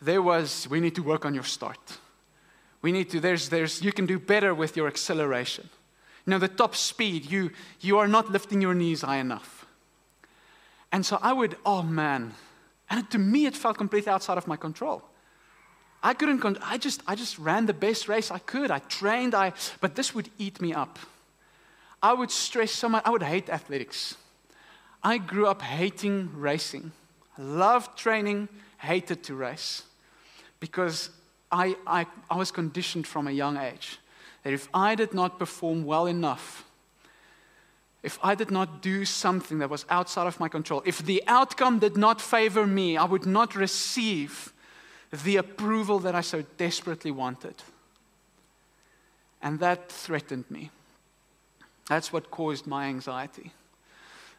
There 0.00 0.22
was, 0.22 0.66
we 0.68 0.80
need 0.80 0.94
to 0.94 1.02
work 1.02 1.26
on 1.26 1.34
your 1.34 1.44
start. 1.44 1.98
We 2.82 2.92
need 2.92 3.10
to, 3.10 3.20
there's, 3.20 3.48
there's, 3.48 3.82
you 3.82 3.92
can 3.92 4.06
do 4.06 4.18
better 4.18 4.54
with 4.54 4.76
your 4.76 4.88
acceleration. 4.88 5.68
You 6.26 6.32
know, 6.32 6.38
the 6.38 6.48
top 6.48 6.74
speed, 6.74 7.30
you, 7.30 7.50
you 7.80 7.98
are 7.98 8.08
not 8.08 8.30
lifting 8.30 8.60
your 8.60 8.74
knees 8.74 9.02
high 9.02 9.16
enough. 9.16 9.66
And 10.90 11.06
so 11.06 11.18
I 11.22 11.32
would, 11.32 11.56
oh 11.64 11.82
man. 11.82 12.34
And 12.90 13.08
to 13.10 13.18
me, 13.18 13.46
it 13.46 13.56
felt 13.56 13.78
completely 13.78 14.12
outside 14.12 14.36
of 14.36 14.46
my 14.46 14.56
control. 14.56 15.02
I 16.02 16.14
couldn't, 16.14 16.44
I 16.62 16.78
just, 16.78 17.02
I 17.06 17.14
just 17.14 17.38
ran 17.38 17.66
the 17.66 17.72
best 17.72 18.08
race 18.08 18.30
I 18.30 18.38
could. 18.38 18.70
I 18.70 18.80
trained, 18.80 19.34
I, 19.34 19.52
but 19.80 19.94
this 19.94 20.14
would 20.14 20.28
eat 20.36 20.60
me 20.60 20.74
up. 20.74 20.98
I 22.02 22.12
would 22.12 22.32
stress 22.32 22.72
so 22.72 22.88
much. 22.88 23.04
I 23.06 23.10
would 23.10 23.22
hate 23.22 23.48
athletics. 23.48 24.16
I 25.02 25.18
grew 25.18 25.46
up 25.46 25.62
hating 25.62 26.30
racing. 26.34 26.90
I 27.38 27.42
loved 27.42 27.96
training, 27.96 28.48
hated 28.78 29.22
to 29.24 29.34
race 29.36 29.84
because 30.58 31.10
I, 31.52 31.76
I, 31.86 32.06
I 32.30 32.36
was 32.36 32.50
conditioned 32.50 33.06
from 33.06 33.28
a 33.28 33.30
young 33.30 33.58
age 33.58 33.98
that 34.42 34.52
if 34.52 34.68
I 34.72 34.94
did 34.94 35.12
not 35.12 35.38
perform 35.38 35.84
well 35.84 36.06
enough, 36.06 36.64
if 38.02 38.18
I 38.22 38.34
did 38.34 38.50
not 38.50 38.82
do 38.82 39.04
something 39.04 39.58
that 39.58 39.70
was 39.70 39.86
outside 39.88 40.26
of 40.26 40.40
my 40.40 40.48
control, 40.48 40.82
if 40.84 40.98
the 40.98 41.22
outcome 41.28 41.78
did 41.78 41.96
not 41.96 42.20
favor 42.20 42.66
me, 42.66 42.96
I 42.96 43.04
would 43.04 43.26
not 43.26 43.54
receive 43.54 44.52
the 45.12 45.36
approval 45.36 45.98
that 46.00 46.14
I 46.14 46.22
so 46.22 46.42
desperately 46.56 47.10
wanted. 47.10 47.54
And 49.40 49.60
that 49.60 49.92
threatened 49.92 50.50
me. 50.50 50.70
That's 51.88 52.12
what 52.12 52.30
caused 52.30 52.66
my 52.66 52.86
anxiety. 52.86 53.52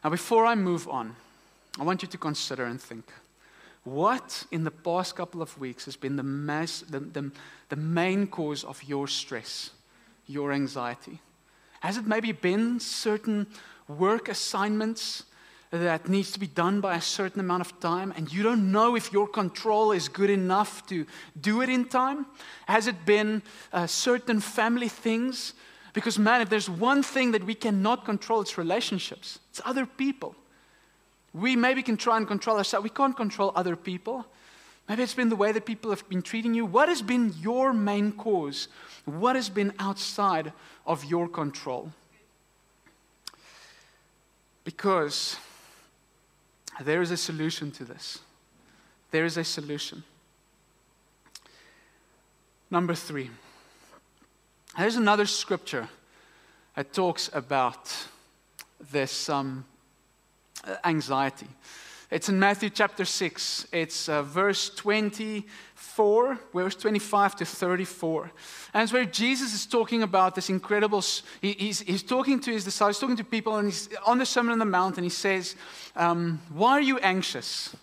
Now, 0.02 0.10
before 0.10 0.44
I 0.44 0.54
move 0.54 0.88
on, 0.88 1.16
I 1.78 1.84
want 1.84 2.02
you 2.02 2.08
to 2.08 2.18
consider 2.18 2.64
and 2.64 2.80
think 2.80 3.04
what 3.84 4.46
in 4.50 4.64
the 4.64 4.70
past 4.70 5.14
couple 5.14 5.42
of 5.42 5.58
weeks 5.58 5.84
has 5.84 5.96
been 5.96 6.16
the, 6.16 6.22
mass, 6.22 6.80
the, 6.88 7.00
the, 7.00 7.30
the 7.68 7.76
main 7.76 8.26
cause 8.26 8.64
of 8.64 8.82
your 8.82 9.06
stress, 9.06 9.70
your 10.26 10.52
anxiety? 10.52 11.20
Has 11.80 11.98
it 11.98 12.06
maybe 12.06 12.32
been 12.32 12.80
certain 12.80 13.46
work 13.86 14.28
assignments 14.28 15.24
that 15.70 16.08
needs 16.08 16.30
to 16.32 16.40
be 16.40 16.46
done 16.46 16.80
by 16.80 16.96
a 16.96 17.00
certain 17.00 17.40
amount 17.40 17.60
of 17.60 17.78
time, 17.80 18.12
and 18.16 18.32
you 18.32 18.42
don't 18.42 18.70
know 18.70 18.94
if 18.96 19.12
your 19.12 19.26
control 19.26 19.92
is 19.92 20.08
good 20.08 20.30
enough 20.30 20.86
to 20.86 21.04
do 21.40 21.62
it 21.62 21.68
in 21.68 21.84
time? 21.84 22.26
Has 22.66 22.86
it 22.86 23.04
been 23.04 23.42
uh, 23.72 23.86
certain 23.86 24.40
family 24.40 24.88
things? 24.88 25.52
Because, 25.92 26.18
man, 26.18 26.40
if 26.40 26.48
there's 26.48 26.70
one 26.70 27.02
thing 27.02 27.32
that 27.32 27.44
we 27.44 27.54
cannot 27.54 28.04
control, 28.04 28.40
it's 28.40 28.56
relationships, 28.56 29.40
it's 29.50 29.60
other 29.64 29.84
people. 29.84 30.34
We 31.34 31.56
maybe 31.56 31.82
can 31.82 31.96
try 31.96 32.16
and 32.16 32.26
control 32.26 32.56
ourselves, 32.56 32.84
we 32.84 32.90
can't 32.90 33.16
control 33.16 33.52
other 33.54 33.76
people. 33.76 34.24
Maybe 34.88 35.02
it's 35.02 35.14
been 35.14 35.30
the 35.30 35.36
way 35.36 35.50
that 35.50 35.66
people 35.66 35.90
have 35.90 36.08
been 36.08 36.22
treating 36.22 36.54
you. 36.54 36.64
What 36.64 36.88
has 36.88 37.02
been 37.02 37.34
your 37.40 37.72
main 37.72 38.12
cause? 38.12 38.68
What 39.04 39.34
has 39.34 39.48
been 39.48 39.72
outside 39.78 40.52
of 40.86 41.04
your 41.04 41.26
control? 41.26 41.92
Because 44.62 45.36
there 46.80 47.02
is 47.02 47.10
a 47.10 47.16
solution 47.16 47.70
to 47.72 47.84
this. 47.84 48.18
There 49.10 49.24
is 49.24 49.36
a 49.36 49.44
solution. 49.44 50.04
Number 52.70 52.94
three. 52.94 53.30
There's 54.76 54.96
another 54.96 55.26
scripture 55.26 55.88
that 56.74 56.92
talks 56.92 57.30
about 57.32 58.06
this 58.90 59.28
um, 59.28 59.64
anxiety. 60.84 61.48
It's 62.10 62.28
in 62.28 62.38
Matthew 62.38 62.70
chapter 62.70 63.04
6. 63.04 63.66
It's 63.72 64.08
uh, 64.08 64.22
verse 64.22 64.70
24, 64.70 66.38
verse 66.52 66.76
25 66.76 67.36
to 67.36 67.44
34. 67.44 68.30
And 68.72 68.82
it's 68.82 68.92
where 68.92 69.04
Jesus 69.04 69.54
is 69.54 69.66
talking 69.66 70.02
about 70.02 70.34
this 70.34 70.48
incredible. 70.50 71.02
He, 71.40 71.52
he's, 71.52 71.80
he's 71.80 72.02
talking 72.02 72.38
to 72.40 72.52
his 72.52 72.64
disciples, 72.64 73.00
talking 73.00 73.16
to 73.16 73.24
people, 73.24 73.56
and 73.56 73.68
he's 73.68 73.88
on 74.06 74.18
the 74.18 74.26
Sermon 74.26 74.52
on 74.52 74.58
the 74.58 74.64
Mount, 74.64 74.96
and 74.96 75.04
he 75.04 75.10
says, 75.10 75.56
um, 75.96 76.40
Why 76.52 76.72
are 76.72 76.80
you 76.80 76.98
anxious? 76.98 77.74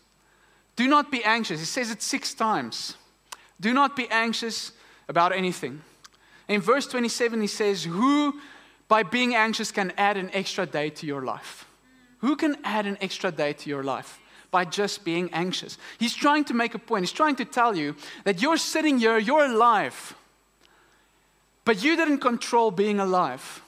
Do 0.76 0.88
not 0.88 1.12
be 1.12 1.24
anxious. 1.24 1.60
He 1.60 1.66
says 1.66 1.92
it 1.92 2.02
six 2.02 2.34
times. 2.34 2.96
Do 3.60 3.74
not 3.74 3.96
be 3.96 4.08
anxious 4.10 4.72
about 5.10 5.34
anything. 5.34 5.82
In 6.48 6.62
verse 6.62 6.88
27, 6.88 7.42
he 7.42 7.48
says, 7.48 7.84
Who, 7.84 8.40
by 8.88 9.04
being 9.04 9.36
anxious, 9.36 9.72
can 9.72 9.92
add 9.98 10.16
an 10.16 10.30
extra 10.34 10.66
day 10.66 10.90
to 10.92 11.06
your 11.06 11.24
life? 11.24 11.66
Who 12.22 12.36
can 12.36 12.58
add 12.64 12.86
an 12.86 12.98
extra 13.02 13.32
day 13.32 13.54
to 13.54 13.70
your 13.70 13.84
life? 13.84 14.20
By 14.50 14.66
just 14.66 15.04
being 15.04 15.30
anxious. 15.34 15.78
He's 15.98 16.14
trying 16.14 16.46
to 16.46 16.54
make 16.54 16.76
a 16.76 16.80
point. 16.80 17.04
He's 17.04 17.12
trying 17.12 17.36
to 17.38 17.46
tell 17.46 17.76
you 17.76 17.96
that 18.24 18.42
you're 18.42 18.58
sitting 18.58 19.00
here, 19.00 19.18
you're 19.18 19.46
alive, 19.46 20.16
but 21.64 21.84
you 21.84 21.96
didn't 21.96 22.20
control 22.20 22.70
being 22.70 23.00
alive. 23.00 23.62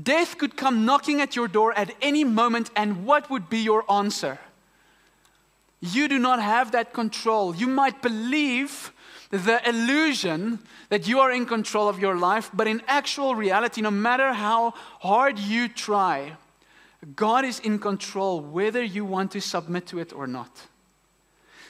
Death 0.00 0.38
could 0.38 0.56
come 0.56 0.84
knocking 0.84 1.20
at 1.20 1.36
your 1.36 1.48
door 1.48 1.72
at 1.76 1.94
any 2.00 2.24
moment, 2.24 2.70
and 2.76 3.04
what 3.04 3.28
would 3.28 3.50
be 3.50 3.58
your 3.58 3.84
answer? 3.90 4.38
You 5.80 6.08
do 6.08 6.18
not 6.18 6.40
have 6.40 6.72
that 6.72 6.92
control. 6.92 7.54
You 7.54 7.66
might 7.66 8.00
believe 8.00 8.92
the 9.30 9.60
illusion 9.68 10.60
that 10.88 11.06
you 11.06 11.20
are 11.20 11.30
in 11.30 11.46
control 11.46 11.88
of 11.88 11.98
your 11.98 12.16
life, 12.16 12.50
but 12.54 12.66
in 12.66 12.82
actual 12.86 13.34
reality, 13.34 13.82
no 13.82 13.90
matter 13.90 14.32
how 14.32 14.72
hard 15.00 15.38
you 15.38 15.68
try, 15.68 16.32
God 17.14 17.44
is 17.44 17.60
in 17.60 17.78
control 17.78 18.40
whether 18.40 18.82
you 18.82 19.04
want 19.04 19.30
to 19.32 19.40
submit 19.40 19.86
to 19.86 19.98
it 19.98 20.12
or 20.12 20.26
not. 20.26 20.66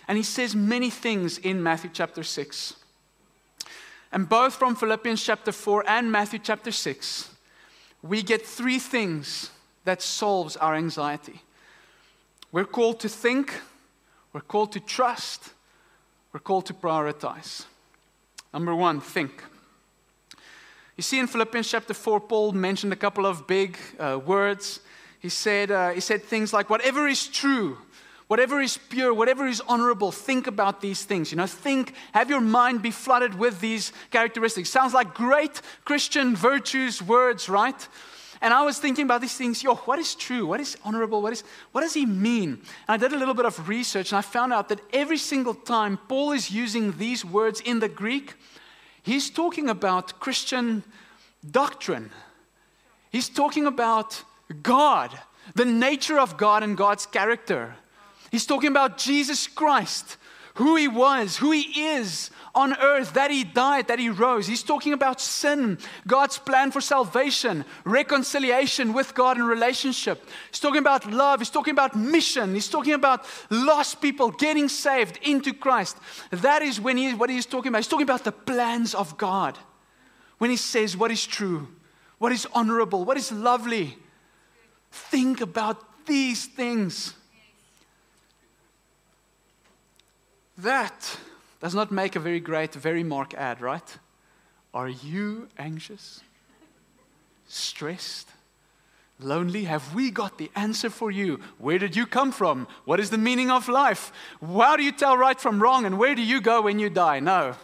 And 0.06 0.16
he 0.16 0.23
says 0.23 0.56
many 0.56 0.88
things 0.88 1.37
in 1.37 1.62
Matthew 1.62 1.90
chapter 1.92 2.23
6. 2.23 2.74
And 4.11 4.26
both 4.26 4.55
from 4.55 4.74
Philippians 4.74 5.22
chapter 5.22 5.53
4 5.53 5.85
and 5.87 6.11
Matthew 6.11 6.38
chapter 6.38 6.72
6, 6.72 7.31
we 8.03 8.22
get 8.22 8.44
three 8.44 8.79
things 8.79 9.50
that 9.85 10.00
solves 10.00 10.57
our 10.57 10.74
anxiety. 10.74 11.42
We're 12.50 12.64
called 12.64 13.00
to 13.00 13.09
think, 13.09 13.61
we're 14.33 14.40
called 14.40 14.72
to 14.72 14.81
trust, 14.81 15.50
we're 16.33 16.40
called 16.40 16.64
to 16.66 16.74
prioritize. 16.74 17.66
Number 18.55 18.74
1, 18.74 19.03
think. 19.03 19.44
You 20.96 21.03
see 21.03 21.18
in 21.18 21.26
Philippians 21.26 21.70
chapter 21.70 21.92
4, 21.92 22.20
Paul 22.20 22.53
mentioned 22.53 22.94
a 22.94 22.96
couple 22.96 23.26
of 23.26 23.46
big 23.46 23.76
uh, 23.98 24.18
words 24.24 24.81
he 25.20 25.28
said, 25.28 25.70
uh, 25.70 25.90
he 25.90 26.00
said 26.00 26.22
things 26.22 26.52
like, 26.52 26.70
whatever 26.70 27.09
is 27.09 27.26
true, 27.26 27.78
whatever 28.28 28.61
is 28.61 28.78
pure, 28.88 29.12
whatever 29.12 29.46
is 29.46 29.61
honorable, 29.62 30.12
think 30.12 30.46
about 30.46 30.81
these 30.81 31.04
things. 31.04 31.33
You 31.33 31.38
know, 31.38 31.46
think, 31.46 31.94
have 32.12 32.31
your 32.31 32.40
mind 32.40 32.83
be 32.83 32.90
flooded 32.90 33.35
with 33.35 33.61
these 33.61 33.92
characteristics. 34.11 34.70
Sounds 34.70 34.94
like 34.94 35.14
great 35.14 35.61
Christian 35.85 36.37
virtues, 36.37 37.02
words, 37.02 37.48
right? 37.48 37.88
And 38.40 38.54
I 38.54 38.62
was 38.62 38.78
thinking 38.78 39.04
about 39.04 39.20
these 39.20 39.37
things, 39.37 39.62
yo, 39.62 39.74
what 39.74 39.98
is 39.98 40.14
true? 40.14 40.46
What 40.46 40.61
is 40.61 40.76
honorable? 40.85 41.22
What, 41.22 41.33
is, 41.33 41.42
what 41.72 41.81
does 41.81 41.94
he 41.94 42.07
mean? 42.07 42.50
And 42.50 42.61
I 42.88 42.96
did 42.96 43.12
a 43.12 43.18
little 43.18 43.35
bit 43.35 43.46
of 43.46 43.68
research 43.68 44.12
and 44.12 44.18
I 44.18 44.22
found 44.22 44.52
out 44.52 44.68
that 44.68 44.81
every 44.92 45.18
single 45.18 45.54
time 45.54 45.98
Paul 46.09 46.33
is 46.33 46.50
using 46.50 46.96
these 46.98 47.24
words 47.24 47.61
in 47.61 47.81
the 47.81 47.88
Greek, 47.88 48.35
he's 49.02 49.31
talking 49.31 49.68
about 49.68 50.20
Christian 50.20 50.85
doctrine. 51.50 52.11
He's 53.11 53.28
talking 53.28 53.66
about 53.66 54.22
God, 54.62 55.18
the 55.54 55.64
nature 55.64 56.18
of 56.18 56.37
God 56.37 56.62
and 56.62 56.76
God's 56.76 57.06
character. 57.06 57.76
He's 58.30 58.46
talking 58.46 58.70
about 58.70 58.98
Jesus 58.98 59.46
Christ, 59.46 60.16
who 60.54 60.76
he 60.76 60.88
was, 60.88 61.37
who 61.37 61.50
he 61.52 61.94
is 61.96 62.30
on 62.54 62.76
earth, 62.80 63.14
that 63.14 63.30
he 63.30 63.44
died, 63.44 63.88
that 63.88 63.98
he 63.98 64.08
rose. 64.08 64.46
He's 64.46 64.62
talking 64.62 64.92
about 64.92 65.20
sin, 65.20 65.78
God's 66.06 66.38
plan 66.38 66.70
for 66.70 66.80
salvation, 66.80 67.64
reconciliation 67.84 68.92
with 68.92 69.14
God 69.14 69.37
and 69.37 69.46
relationship. 69.46 70.28
He's 70.50 70.61
talking 70.61 70.80
about 70.80 71.11
love. 71.11 71.40
He's 71.40 71.50
talking 71.50 71.72
about 71.72 71.96
mission. 71.96 72.54
He's 72.54 72.68
talking 72.68 72.94
about 72.94 73.24
lost 73.50 74.00
people 74.00 74.30
getting 74.30 74.68
saved 74.68 75.18
into 75.22 75.54
Christ. 75.54 75.96
That 76.30 76.62
is 76.62 76.80
when 76.80 76.96
he, 76.96 77.14
what 77.14 77.30
he's 77.30 77.46
talking 77.46 77.68
about. 77.68 77.78
He's 77.78 77.88
talking 77.88 78.02
about 78.02 78.24
the 78.24 78.32
plans 78.32 78.94
of 78.94 79.16
God. 79.16 79.58
When 80.38 80.50
he 80.50 80.56
says 80.56 80.96
what 80.96 81.11
is 81.11 81.26
true, 81.26 81.68
what 82.18 82.32
is 82.32 82.46
honorable, 82.52 83.04
what 83.04 83.16
is 83.16 83.30
lovely, 83.32 83.98
Think 84.90 85.40
about 85.40 86.07
these 86.07 86.46
things. 86.46 87.14
That 90.59 91.18
does 91.61 91.74
not 91.74 91.92
make 91.92 92.16
a 92.16 92.20
very 92.20 92.40
great, 92.40 92.74
very 92.74 93.05
mark 93.05 93.35
ad, 93.35 93.61
right? 93.61 93.98
Are 94.74 94.88
you 94.88 95.48
anxious? 95.59 96.20
Stressed? 97.46 98.29
Lonely? 99.20 99.64
Have 99.64 99.94
we 99.94 100.11
got 100.11 100.38
the 100.38 100.51
answer 100.55 100.90
for 100.90 101.11
you? 101.11 101.40
Where 101.59 101.79
did 101.79 101.96
you 101.96 102.07
come 102.07 102.31
from? 102.31 102.68
What 102.85 103.01
is 103.01 103.11
the 103.11 103.18
meaning 103.18 103.51
of 103.51 103.68
life? 103.68 104.12
How 104.40 104.77
do 104.77 104.85
you 104.85 104.92
tell 104.92 105.16
right 105.16 105.40
from 105.40 105.61
wrong? 105.61 105.85
And 105.85 105.98
where 105.98 106.14
do 106.14 106.22
you 106.22 106.40
go 106.40 106.62
when 106.62 106.79
you 106.79 106.90
die? 106.90 107.20
No, 107.20 107.55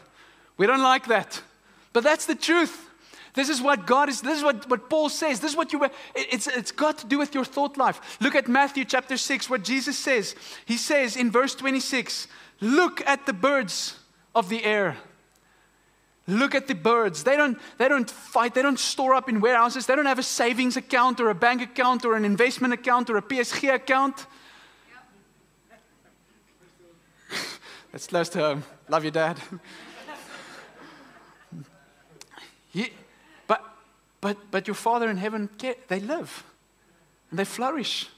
we 0.57 0.67
don't 0.67 0.83
like 0.83 1.07
that. 1.07 1.43
But 1.93 2.03
that's 2.03 2.27
the 2.27 2.35
truth. 2.35 2.91
This 3.35 3.49
is 3.49 3.61
what 3.61 3.85
God 3.85 4.09
is, 4.09 4.21
this 4.21 4.39
is 4.39 4.45
what, 4.45 4.71
what 4.71 4.89
Paul 4.89 5.09
says. 5.09 5.41
This 5.41 5.51
is 5.51 5.57
what 5.57 5.73
you, 5.73 5.85
it's, 6.15 6.47
it's 6.47 6.71
got 6.71 6.99
to 6.99 7.07
do 7.07 7.19
with 7.19 7.35
your 7.35 7.45
thought 7.45 7.77
life. 7.77 8.19
Look 8.21 8.37
at 8.37 8.47
Matthew 8.47 8.85
chapter 8.85 9.17
6, 9.17 9.51
what 9.51 9.65
Jesus 9.65 9.99
says. 9.99 10.37
He 10.65 10.77
says 10.77 11.17
in 11.17 11.33
verse 11.33 11.57
26, 11.57 12.29
look 12.61 13.05
at 13.07 13.27
the 13.27 13.33
birds 13.33 13.99
of 14.37 14.49
the 14.49 14.65
air. 14.65 14.97
Look 16.29 16.55
at 16.55 16.69
the 16.69 16.75
birds. 16.75 17.25
They 17.25 17.37
don't, 17.37 17.59
they 17.77 17.89
don't 17.89 18.09
fight. 18.09 18.55
They 18.55 18.63
don't 18.63 18.79
store 18.79 19.15
up 19.15 19.29
in 19.29 19.41
warehouses. 19.41 19.85
They 19.87 19.97
don't 19.97 20.07
have 20.07 20.21
a 20.21 20.23
savings 20.23 20.77
account 20.77 21.21
or 21.21 21.29
a 21.29 21.35
bank 21.35 21.61
account 21.61 22.05
or 22.05 22.15
an 22.15 22.25
investment 22.25 22.73
account 22.73 23.11
or 23.11 23.17
a 23.17 23.23
PSG 23.23 23.75
account. 23.75 24.27
That's 27.93 28.07
close 28.07 28.29
to 28.31 28.39
home. 28.39 28.63
Love 28.89 29.05
you, 29.05 29.11
Dad. 29.11 29.39
he, 32.71 32.91
but, 34.25 34.51
but 34.51 34.67
your 34.67 34.75
Father 34.75 35.11
in 35.11 35.19
heaven, 35.19 35.51
they 35.89 36.01
live 36.01 36.45
and 37.29 37.39
they 37.39 37.45
flourish. 37.45 38.09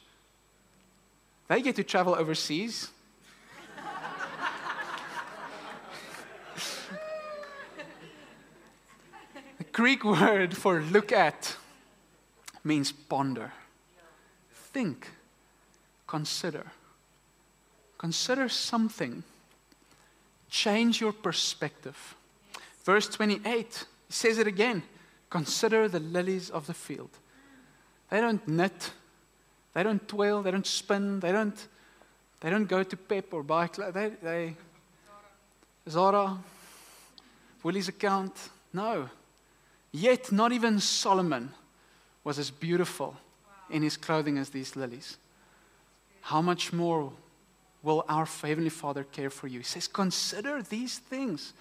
They 1.49 1.61
get 1.61 1.75
to 1.75 1.83
travel 1.83 2.15
overseas. 2.15 2.93
the 9.59 9.65
Greek 9.73 10.05
word 10.05 10.57
for 10.57 10.81
look 10.81 11.11
at 11.11 11.57
means 12.63 12.93
ponder, 12.93 13.51
think, 14.53 15.11
consider. 16.07 16.67
Consider 17.99 18.49
something, 18.49 19.25
change 20.49 21.01
your 21.01 21.13
perspective. 21.13 22.15
Verse 22.85 23.09
28 23.09 23.87
says 24.09 24.39
it 24.39 24.47
again 24.47 24.85
Consider 25.31 25.89
the 25.89 26.01
lilies 26.01 26.51
of 26.51 26.67
the 26.67 26.75
field. 26.75 27.11
They 28.11 28.21
don't 28.21 28.47
knit, 28.47 28.93
they 29.75 29.83
don't 29.83 30.07
toil, 30.07 30.43
they 30.43 30.51
don't 30.51 30.67
spin, 30.67 31.21
they 31.21 31.33
don't, 31.33 31.69
they 32.41 32.51
don't 32.51 32.67
go 32.67 32.83
to 32.83 32.97
Pep 32.97 33.33
or 33.35 33.43
buy 33.43 33.67
clothes. 33.67 33.95
They, 33.95 34.11
they, 34.23 34.57
Zara, 35.89 36.39
Woolies 37.63 37.89
account. 37.89 38.51
No. 38.73 39.09
Yet, 39.91 40.31
not 40.31 40.53
even 40.53 40.79
Solomon 40.79 41.53
was 42.23 42.39
as 42.39 42.51
beautiful 42.51 43.17
in 43.71 43.83
his 43.83 43.97
clothing 43.97 44.39
as 44.39 44.51
these 44.51 44.77
lilies. 44.77 45.17
how 46.21 46.43
much 46.43 46.73
more 46.73 47.13
will 47.83 48.05
our 48.09 48.27
Heavenly 48.27 48.71
Father 48.71 49.05
care 49.05 49.31
for 49.31 49.47
you? 49.47 49.61
He 49.61 49.65
says, 49.65 49.89
Consider 49.89 50.63
these 50.63 50.99
things. 50.99 51.53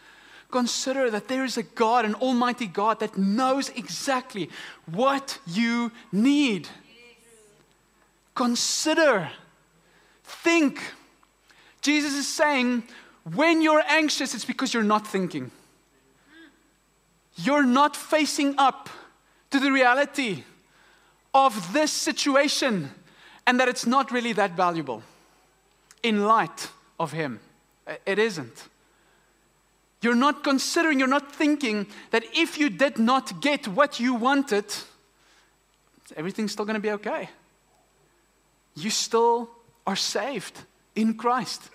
Consider 0.56 1.12
that 1.12 1.28
there 1.28 1.44
is 1.44 1.58
a 1.58 1.64
God, 1.64 2.06
an 2.06 2.16
Almighty 2.16 2.66
God, 2.66 3.02
that 3.02 3.18
knows 3.18 3.68
exactly 3.72 4.50
what 4.86 5.38
you 5.46 5.92
need. 6.14 6.70
Consider, 8.36 9.32
think. 10.24 10.80
Jesus 11.82 12.14
is 12.14 12.26
saying, 12.26 12.84
when 13.34 13.62
you're 13.62 13.84
anxious, 13.86 14.34
it's 14.34 14.46
because 14.46 14.74
you're 14.74 14.82
not 14.82 15.06
thinking. 15.06 15.52
You're 17.36 17.66
not 17.66 17.98
facing 17.98 18.56
up 18.58 18.90
to 19.52 19.60
the 19.60 19.74
reality 19.74 20.46
of 21.34 21.74
this 21.74 21.92
situation 21.92 22.92
and 23.46 23.60
that 23.60 23.68
it's 23.68 23.86
not 23.86 24.10
really 24.10 24.32
that 24.32 24.52
valuable 24.52 25.04
in 26.02 26.24
light 26.24 26.70
of 26.98 27.12
Him. 27.12 27.42
It 28.06 28.20
isn't. 28.20 28.70
You're 30.06 30.14
not 30.14 30.44
considering, 30.44 31.00
you're 31.00 31.08
not 31.08 31.32
thinking 31.34 31.88
that 32.12 32.24
if 32.32 32.60
you 32.60 32.70
did 32.70 33.00
not 33.00 33.42
get 33.42 33.68
what 33.68 34.00
you 34.00 34.14
wanted, 34.14 34.66
everything's 36.16 36.52
still 36.52 36.64
going 36.64 36.76
to 36.76 36.80
be 36.80 36.92
okay. 36.92 37.28
You 38.76 38.92
still 38.92 39.50
are 39.88 39.96
saved 39.96 40.60
in 40.96 41.16
Christ. 41.16 41.72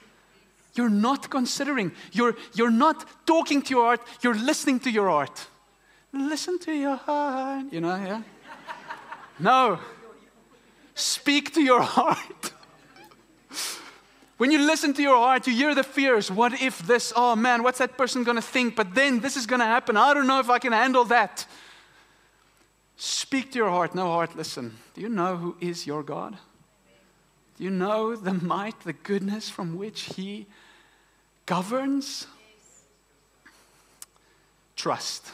You're 0.77 0.91
not 0.91 1.29
considering, 1.29 1.91
you're, 2.13 2.37
you're 2.55 2.71
not 2.71 3.05
talking 3.27 3.63
to 3.63 3.71
your 3.75 3.87
heart, 3.87 4.01
you're 4.23 4.39
listening 4.39 4.79
to 4.79 4.93
your 4.93 5.09
heart. 5.09 5.49
Listen 6.13 6.57
to 6.61 6.73
your 6.73 6.95
heart, 6.95 7.67
you 7.73 7.81
know, 7.81 7.97
yeah? 7.97 8.23
No. 9.41 9.81
Speak 10.95 11.53
to 11.55 11.61
your 11.61 11.83
heart. 11.99 12.53
When 14.41 14.51
you 14.51 14.59
listen 14.59 14.95
to 14.95 15.03
your 15.03 15.19
heart, 15.19 15.47
you 15.47 15.53
hear 15.53 15.75
the 15.75 15.83
fears. 15.83 16.31
What 16.31 16.63
if 16.63 16.79
this? 16.79 17.13
Oh 17.15 17.37
man, 17.37 17.63
what's 17.63 17.77
that 17.77 17.99
person 17.99 18.25
going 18.25 18.37
to 18.37 18.43
think? 18.43 18.75
But 18.75 18.95
then 18.95 19.21
this 19.21 19.37
is 19.37 19.45
going 19.45 19.61
to 19.61 19.67
happen. 19.67 19.99
I 19.99 20.15
don't 20.15 20.27
know 20.27 20.41
if 20.41 20.49
I 20.49 20.59
can 20.59 20.73
handle 20.73 21.05
that. 21.05 21.45
Speak 22.97 23.53
to 23.53 23.59
your 23.59 23.69
heart. 23.69 23.95
No 23.95 24.07
heart, 24.07 24.35
listen. 24.35 24.79
Do 24.95 25.03
you 25.03 25.11
know 25.11 25.37
who 25.37 25.57
is 25.61 25.87
your 25.87 26.03
God? 26.03 26.39
Do 27.59 27.65
you 27.65 27.69
know 27.69 28.17
the 28.17 28.33
might, 28.33 28.81
the 28.81 28.95
goodness 28.95 29.51
from 29.51 29.77
which 29.77 30.15
He 30.17 30.47
governs? 31.45 32.27
Trust. 34.75 35.33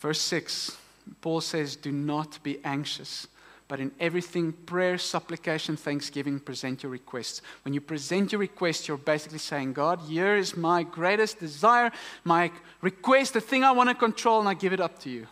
Verse 0.00 0.20
6, 0.20 0.76
Paul 1.22 1.40
says, 1.40 1.76
Do 1.76 1.92
not 1.92 2.42
be 2.42 2.58
anxious, 2.62 3.26
but 3.70 3.78
in 3.78 3.92
everything, 4.00 4.50
prayer, 4.52 4.98
supplication, 4.98 5.76
thanksgiving, 5.76 6.40
present 6.40 6.82
your 6.82 6.90
requests. 6.90 7.40
When 7.64 7.72
you 7.72 7.80
present 7.80 8.32
your 8.32 8.40
request, 8.40 8.88
you're 8.88 8.96
basically 8.96 9.38
saying, 9.38 9.74
God, 9.74 10.00
here 10.00 10.34
is 10.34 10.56
my 10.56 10.82
greatest 10.82 11.38
desire, 11.38 11.92
my 12.24 12.50
request, 12.80 13.34
the 13.34 13.40
thing 13.40 13.62
I 13.62 13.70
want 13.70 13.88
to 13.88 13.94
control, 13.94 14.40
and 14.40 14.48
I 14.48 14.54
give 14.54 14.72
it 14.72 14.80
up 14.80 14.98
to 15.02 15.08
you. 15.10 15.28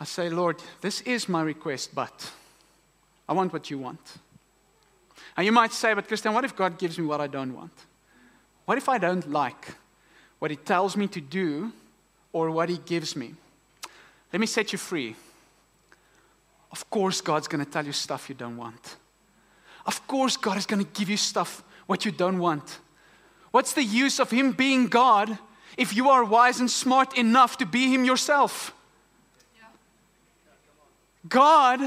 I 0.00 0.04
say, 0.04 0.30
Lord, 0.30 0.56
this 0.80 1.00
is 1.02 1.28
my 1.28 1.42
request, 1.42 1.94
but 1.94 2.32
I 3.28 3.34
want 3.34 3.52
what 3.52 3.70
you 3.70 3.78
want. 3.78 4.00
And 5.36 5.46
you 5.46 5.52
might 5.52 5.72
say, 5.72 5.94
but 5.94 6.08
Christian, 6.08 6.34
what 6.34 6.44
if 6.44 6.56
God 6.56 6.76
gives 6.76 6.98
me 6.98 7.06
what 7.06 7.20
I 7.20 7.28
don't 7.28 7.54
want? 7.54 7.72
What 8.64 8.78
if 8.78 8.88
I 8.88 8.98
don't 8.98 9.30
like 9.30 9.76
what 10.40 10.50
He 10.50 10.56
tells 10.56 10.96
me 10.96 11.06
to 11.06 11.20
do 11.20 11.72
or 12.32 12.50
what 12.50 12.68
He 12.68 12.78
gives 12.78 13.14
me. 13.14 13.34
Let 14.32 14.40
me 14.40 14.46
set 14.46 14.72
you 14.72 14.78
free. 14.78 15.14
Of 16.70 16.88
course, 16.90 17.20
God's 17.20 17.48
going 17.48 17.64
to 17.64 17.70
tell 17.70 17.84
you 17.84 17.92
stuff 17.92 18.28
you 18.28 18.34
don't 18.34 18.56
want. 18.56 18.96
Of 19.86 20.06
course, 20.06 20.36
God 20.36 20.56
is 20.58 20.66
going 20.66 20.84
to 20.84 20.90
give 20.92 21.08
you 21.08 21.16
stuff 21.16 21.62
what 21.86 22.04
you 22.04 22.12
don't 22.12 22.38
want. 22.38 22.78
What's 23.50 23.72
the 23.72 23.82
use 23.82 24.20
of 24.20 24.30
Him 24.30 24.52
being 24.52 24.88
God 24.88 25.38
if 25.76 25.96
you 25.96 26.10
are 26.10 26.24
wise 26.24 26.60
and 26.60 26.70
smart 26.70 27.16
enough 27.16 27.56
to 27.58 27.66
be 27.66 27.92
Him 27.92 28.04
yourself? 28.04 28.74
God 31.28 31.80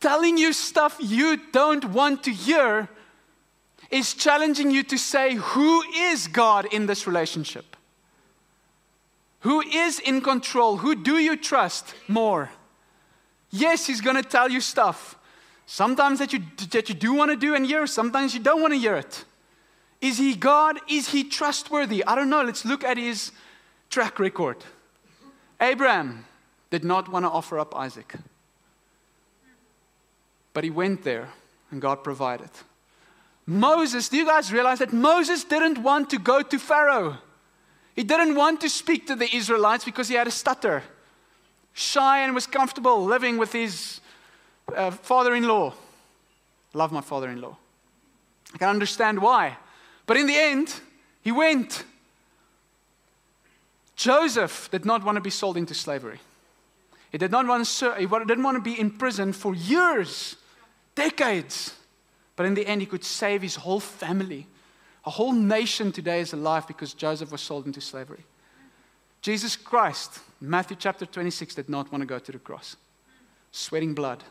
telling 0.00 0.38
you 0.38 0.52
stuff 0.52 0.96
you 1.00 1.38
don't 1.52 1.84
want 1.86 2.24
to 2.24 2.32
hear 2.32 2.88
is 3.90 4.14
challenging 4.14 4.70
you 4.70 4.82
to 4.84 4.98
say, 4.98 5.34
Who 5.34 5.82
is 5.82 6.26
God 6.28 6.66
in 6.72 6.86
this 6.86 7.06
relationship? 7.06 7.76
Who 9.40 9.60
is 9.60 9.98
in 9.98 10.20
control? 10.20 10.78
Who 10.78 10.94
do 10.94 11.18
you 11.18 11.36
trust 11.36 11.94
more? 12.06 12.50
Yes, 13.50 13.86
he's 13.86 14.00
going 14.00 14.16
to 14.16 14.22
tell 14.22 14.50
you 14.50 14.60
stuff. 14.60 15.16
Sometimes 15.66 16.18
that 16.18 16.32
you, 16.32 16.40
that 16.70 16.88
you 16.88 16.94
do 16.94 17.12
want 17.12 17.30
to 17.30 17.36
do 17.36 17.54
and 17.54 17.64
hear, 17.66 17.86
sometimes 17.86 18.34
you 18.34 18.40
don't 18.40 18.60
want 18.60 18.72
to 18.72 18.78
hear 18.78 18.96
it. 18.96 19.24
Is 20.00 20.18
he 20.18 20.34
God? 20.34 20.78
Is 20.88 21.08
he 21.10 21.24
trustworthy? 21.24 22.04
I 22.04 22.14
don't 22.14 22.30
know. 22.30 22.42
Let's 22.42 22.64
look 22.64 22.84
at 22.84 22.96
his 22.96 23.32
track 23.90 24.18
record. 24.18 24.58
Abraham 25.60 26.24
did 26.70 26.84
not 26.84 27.10
want 27.10 27.24
to 27.24 27.30
offer 27.30 27.58
up 27.58 27.74
Isaac, 27.74 28.14
but 30.52 30.64
he 30.64 30.70
went 30.70 31.02
there 31.02 31.28
and 31.70 31.82
God 31.82 32.04
provided. 32.04 32.50
Moses, 33.46 34.08
do 34.08 34.18
you 34.18 34.26
guys 34.26 34.52
realize 34.52 34.78
that 34.78 34.92
Moses 34.92 35.42
didn't 35.42 35.78
want 35.78 36.10
to 36.10 36.18
go 36.18 36.42
to 36.42 36.58
Pharaoh? 36.58 37.16
He 37.96 38.04
didn't 38.04 38.36
want 38.36 38.60
to 38.60 38.68
speak 38.68 39.06
to 39.08 39.16
the 39.16 39.34
Israelites 39.34 39.84
because 39.84 40.08
he 40.08 40.14
had 40.14 40.28
a 40.28 40.30
stutter. 40.30 40.82
Shy 41.78 42.20
and 42.20 42.34
was 42.34 42.46
comfortable 42.46 43.04
living 43.04 43.38
with 43.38 43.52
his 43.52 44.00
uh, 44.74 44.90
father 44.90 45.34
in 45.34 45.46
law. 45.46 45.74
Love 46.74 46.92
my 46.92 47.00
father 47.00 47.28
in 47.30 47.40
law. 47.40 47.56
I 48.54 48.58
can 48.58 48.68
understand 48.68 49.20
why. 49.20 49.56
But 50.06 50.16
in 50.16 50.26
the 50.26 50.36
end, 50.36 50.80
he 51.22 51.32
went. 51.32 51.84
Joseph 53.96 54.70
did 54.70 54.84
not 54.84 55.04
want 55.04 55.16
to 55.16 55.20
be 55.20 55.30
sold 55.30 55.56
into 55.56 55.74
slavery. 55.74 56.20
He 57.10 57.18
did 57.18 57.30
not 57.30 57.46
want 57.46 57.66
to, 57.66 57.94
he 57.94 58.06
didn't 58.06 58.42
want 58.42 58.56
to 58.56 58.62
be 58.62 58.78
in 58.78 58.90
prison 58.90 59.32
for 59.32 59.54
years, 59.54 60.36
decades. 60.94 61.74
But 62.36 62.46
in 62.46 62.54
the 62.54 62.66
end, 62.66 62.80
he 62.80 62.86
could 62.86 63.04
save 63.04 63.42
his 63.42 63.56
whole 63.56 63.80
family 63.80 64.46
a 65.08 65.10
whole 65.10 65.32
nation 65.32 65.90
today 65.90 66.20
is 66.20 66.34
alive 66.34 66.66
because 66.66 66.92
Joseph 66.92 67.32
was 67.32 67.40
sold 67.40 67.64
into 67.64 67.80
slavery. 67.80 68.24
Jesus 69.20 69.56
Christ, 69.56 70.20
Matthew 70.40 70.76
chapter 70.78 71.04
26, 71.04 71.56
did 71.56 71.68
not 71.68 71.90
want 71.90 72.02
to 72.02 72.06
go 72.06 72.18
to 72.18 72.32
the 72.32 72.38
cross, 72.38 72.76
sweating 73.50 73.94
blood. 73.94 74.22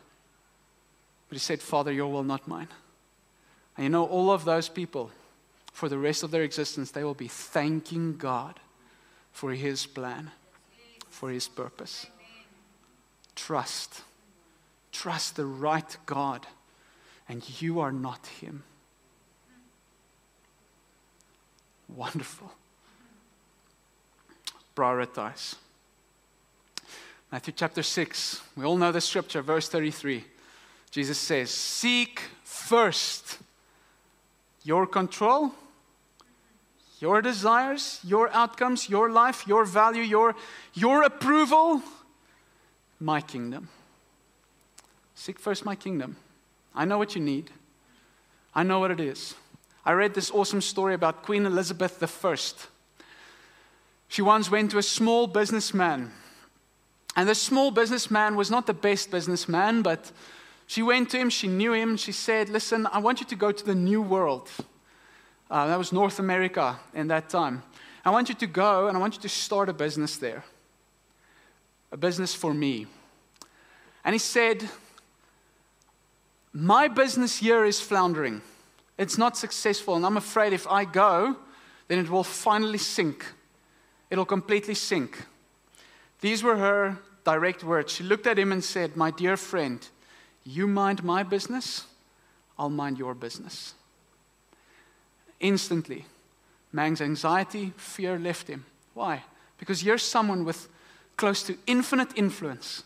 But 1.30 1.36
he 1.36 1.40
said, 1.40 1.62
Father, 1.62 1.92
your 1.92 2.12
will, 2.12 2.24
not 2.24 2.48
mine. 2.48 2.70
And 3.76 3.84
you 3.84 3.90
know, 3.90 4.06
all 4.06 4.32
of 4.32 4.46
those 4.46 4.70
people, 4.70 5.12
for 5.74 5.90
the 5.90 5.98
rest 5.98 6.24
of 6.24 6.32
their 6.32 6.44
existence, 6.44 6.92
they 6.92 7.04
will 7.04 7.14
be 7.14 7.28
thanking 7.28 8.18
God 8.18 8.60
for 9.32 9.52
his 9.52 9.86
plan, 9.86 10.32
for 11.10 11.30
his 11.30 11.48
purpose. 11.48 12.08
Trust. 13.36 14.02
Trust 14.92 15.36
the 15.36 15.46
right 15.46 15.98
God, 16.06 16.48
and 17.30 17.62
you 17.62 17.80
are 17.80 17.92
not 17.92 18.26
him. 18.26 18.64
Wonderful. 21.88 22.52
Prioritize. 24.78 25.56
Matthew 27.32 27.52
chapter 27.58 27.82
6, 27.82 28.44
we 28.56 28.64
all 28.64 28.78
know 28.78 28.92
the 28.92 29.02
scripture, 29.02 29.42
verse 29.42 29.68
33. 29.68 30.24
Jesus 30.92 31.18
says, 31.18 31.50
Seek 31.50 32.22
first 32.44 33.40
your 34.64 34.86
control, 34.86 35.52
your 37.00 37.24
desires, 37.24 38.00
your 38.04 38.30
outcomes, 38.30 38.88
your 38.88 39.10
life, 39.10 39.48
your 39.48 39.66
value, 39.66 40.04
your, 40.04 40.36
your 40.76 41.02
approval, 41.02 41.82
my 43.00 43.20
kingdom. 43.20 43.70
Seek 45.16 45.40
first 45.40 45.66
my 45.66 45.74
kingdom. 45.74 46.18
I 46.76 46.86
know 46.86 47.00
what 47.00 47.16
you 47.16 47.22
need, 47.22 47.50
I 48.54 48.62
know 48.62 48.78
what 48.78 48.92
it 48.92 49.00
is. 49.00 49.34
I 49.84 49.94
read 49.94 50.14
this 50.14 50.30
awesome 50.30 50.62
story 50.62 50.94
about 50.94 51.24
Queen 51.24 51.48
Elizabeth 51.48 52.24
I. 52.24 52.38
She 54.08 54.22
once 54.22 54.50
went 54.50 54.72
to 54.72 54.78
a 54.78 54.84
small 54.84 55.28
businessman. 55.28 56.12
And 57.16 57.28
this 57.28 57.42
small 57.42 57.72
businessman 57.72 58.36
was 58.36 58.52
not 58.52 58.68
the 58.68 58.74
best 58.74 59.12
businessman, 59.12 59.82
but 59.82 60.12
she 60.68 60.84
went 60.84 61.10
to 61.12 61.18
him, 61.18 61.30
she 61.30 61.48
knew 61.48 61.74
him, 61.74 61.98
she 61.98 62.12
said, 62.12 62.50
Listen, 62.50 62.88
I 62.92 63.00
want 63.00 63.20
you 63.20 63.26
to 63.28 63.36
go 63.36 63.52
to 63.52 63.66
the 63.66 63.76
New 63.76 64.02
World. 64.02 64.50
Uh, 65.50 65.68
that 65.68 65.78
was 65.78 65.94
North 65.94 66.20
America 66.20 66.78
in 66.94 67.08
that 67.08 67.30
time. 67.30 67.64
I 68.04 68.10
want 68.10 68.30
you 68.30 68.36
to 68.36 68.48
go 68.48 68.88
and 68.88 68.96
I 68.98 69.00
want 69.00 69.16
you 69.16 69.22
to 69.22 69.30
start 69.30 69.70
a 69.70 69.74
business 69.74 70.18
there. 70.18 70.44
A 71.92 71.98
business 71.98 72.34
for 72.34 72.54
me. 72.54 72.86
And 74.04 74.14
he 74.14 74.20
said, 74.20 74.70
My 76.54 76.88
business 76.88 77.38
here 77.38 77.66
is 77.66 77.80
floundering. 77.82 78.42
It's 78.98 79.18
not 79.18 79.38
successful, 79.38 79.96
and 79.96 80.06
I'm 80.06 80.18
afraid 80.18 80.54
if 80.54 80.68
I 80.68 80.84
go, 80.86 81.36
then 81.88 82.00
it 82.00 82.10
will 82.10 82.24
finally 82.24 82.78
sink. 82.78 83.26
It'll 84.10 84.26
completely 84.26 84.74
sink. 84.74 85.26
These 86.22 86.44
were 86.44 86.58
her 86.58 86.98
direct 87.24 87.64
words. 87.64 87.92
She 87.92 88.04
looked 88.04 88.28
at 88.28 88.40
him 88.40 88.52
and 88.52 88.64
said, 88.64 88.96
My 88.96 89.12
dear 89.12 89.38
friend, 89.38 89.86
You 90.44 90.66
mind 90.68 91.04
my 91.04 91.24
business, 91.24 91.86
I'll 92.58 92.70
mind 92.70 92.98
your 92.98 93.14
business. 93.14 93.74
Instantly, 95.40 96.06
Mang's 96.72 97.02
anxiety, 97.02 97.74
fear 97.78 98.18
left 98.18 98.48
him. 98.48 98.66
Why? 98.94 99.24
Because 99.58 99.84
you're 99.84 99.98
someone 99.98 100.46
with 100.46 100.68
close 101.18 101.44
to 101.44 101.58
infinite 101.68 102.10
influence, 102.16 102.84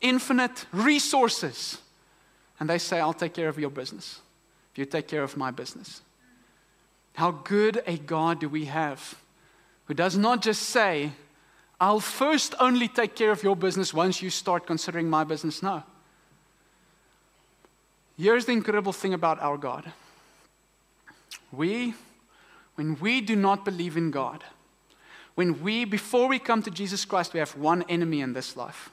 infinite 0.00 0.66
resources. 0.72 1.78
And 2.58 2.70
they 2.70 2.78
say, 2.78 3.00
I'll 3.00 3.12
take 3.12 3.34
care 3.34 3.48
of 3.48 3.58
your 3.58 3.70
business 3.70 4.20
if 4.72 4.78
you 4.78 4.84
take 4.86 5.08
care 5.08 5.22
of 5.22 5.36
my 5.36 5.50
business. 5.50 6.02
How 7.14 7.30
good 7.30 7.82
a 7.86 7.96
God 7.96 8.40
do 8.40 8.48
we 8.48 8.66
have 8.66 9.16
who 9.86 9.94
does 9.94 10.16
not 10.16 10.42
just 10.42 10.62
say, 10.62 11.12
I'll 11.80 12.00
first 12.00 12.54
only 12.58 12.88
take 12.88 13.14
care 13.14 13.30
of 13.30 13.42
your 13.42 13.56
business 13.56 13.92
once 13.92 14.22
you 14.22 14.30
start 14.30 14.66
considering 14.66 15.08
my 15.08 15.24
business. 15.24 15.62
No. 15.62 15.82
Here's 18.18 18.46
the 18.46 18.52
incredible 18.52 18.92
thing 18.92 19.12
about 19.12 19.40
our 19.40 19.58
God. 19.58 19.92
We, 21.52 21.94
when 22.76 22.98
we 22.98 23.20
do 23.20 23.36
not 23.36 23.64
believe 23.64 23.96
in 23.96 24.10
God, 24.10 24.42
when 25.34 25.62
we, 25.62 25.84
before 25.84 26.28
we 26.28 26.38
come 26.38 26.62
to 26.62 26.70
Jesus 26.70 27.04
Christ, 27.04 27.34
we 27.34 27.40
have 27.40 27.54
one 27.56 27.84
enemy 27.90 28.22
in 28.22 28.32
this 28.32 28.56
life. 28.56 28.90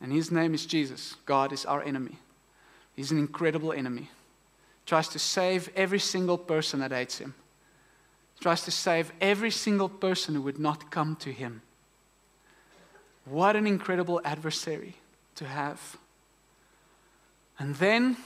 And 0.00 0.12
his 0.12 0.30
name 0.30 0.52
is 0.52 0.66
Jesus. 0.66 1.16
God 1.24 1.50
is 1.50 1.64
our 1.64 1.82
enemy. 1.82 2.18
He's 2.94 3.10
an 3.10 3.18
incredible 3.18 3.72
enemy. 3.72 4.10
Tries 4.84 5.08
to 5.08 5.18
save 5.18 5.70
every 5.74 5.98
single 5.98 6.36
person 6.36 6.80
that 6.80 6.92
hates 6.92 7.18
him. 7.18 7.34
Tries 8.44 8.60
to 8.64 8.70
save 8.70 9.10
every 9.22 9.50
single 9.50 9.88
person 9.88 10.34
who 10.34 10.42
would 10.42 10.58
not 10.58 10.90
come 10.90 11.16
to 11.16 11.32
him. 11.32 11.62
What 13.24 13.56
an 13.56 13.66
incredible 13.66 14.20
adversary 14.22 14.96
to 15.36 15.46
have. 15.46 15.96
And 17.58 17.74
then, 17.76 18.18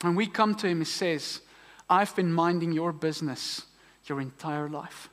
when 0.00 0.16
we 0.16 0.26
come 0.26 0.56
to 0.56 0.66
him, 0.66 0.80
he 0.80 0.84
says, 0.84 1.40
I've 1.88 2.16
been 2.16 2.32
minding 2.32 2.72
your 2.72 2.90
business 2.92 3.66
your 4.06 4.20
entire 4.20 4.68
life. 4.68 5.08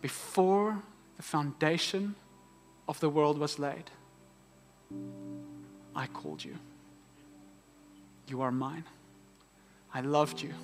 Before 0.00 0.82
the 1.18 1.22
foundation 1.22 2.14
of 2.88 2.98
the 3.00 3.10
world 3.10 3.36
was 3.36 3.58
laid, 3.58 3.90
I 5.94 6.06
called 6.06 6.42
you. 6.42 6.56
You 8.26 8.40
are 8.40 8.50
mine. 8.50 8.84
I 9.92 10.00
loved 10.00 10.40
you, 10.40 10.54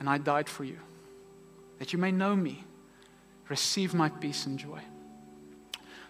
and 0.00 0.08
I 0.08 0.16
died 0.16 0.48
for 0.48 0.64
you, 0.64 0.78
that 1.84 1.92
you 1.92 1.98
may 1.98 2.10
know 2.10 2.34
me, 2.34 2.64
receive 3.50 3.92
my 3.92 4.08
peace 4.08 4.46
and 4.46 4.58
joy. 4.58 4.80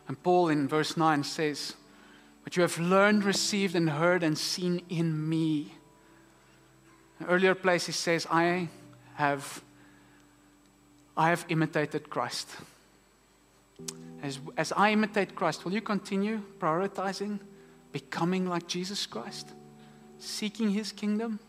And 0.06 0.22
Paul 0.22 0.48
in 0.48 0.68
verse 0.68 0.96
9 0.96 1.24
says, 1.24 1.74
What 2.44 2.54
you 2.54 2.62
have 2.62 2.78
learned, 2.78 3.24
received, 3.24 3.74
and 3.74 3.90
heard 3.90 4.22
and 4.22 4.38
seen 4.38 4.82
in 4.88 5.28
me. 5.28 5.74
An 7.18 7.26
earlier 7.26 7.56
place 7.56 7.87
he 7.87 7.92
says, 7.92 8.24
I 8.30 8.68
have, 9.14 9.64
I 11.16 11.30
have 11.30 11.44
imitated 11.48 12.08
Christ. 12.08 12.50
As, 14.22 14.38
as 14.56 14.70
I 14.76 14.92
imitate 14.92 15.34
Christ, 15.34 15.64
will 15.64 15.72
you 15.72 15.80
continue 15.80 16.40
prioritizing 16.60 17.40
becoming 17.90 18.48
like 18.48 18.68
Jesus 18.68 19.06
Christ? 19.06 19.48
Seeking 20.20 20.70
his 20.70 20.92
kingdom? 20.92 21.40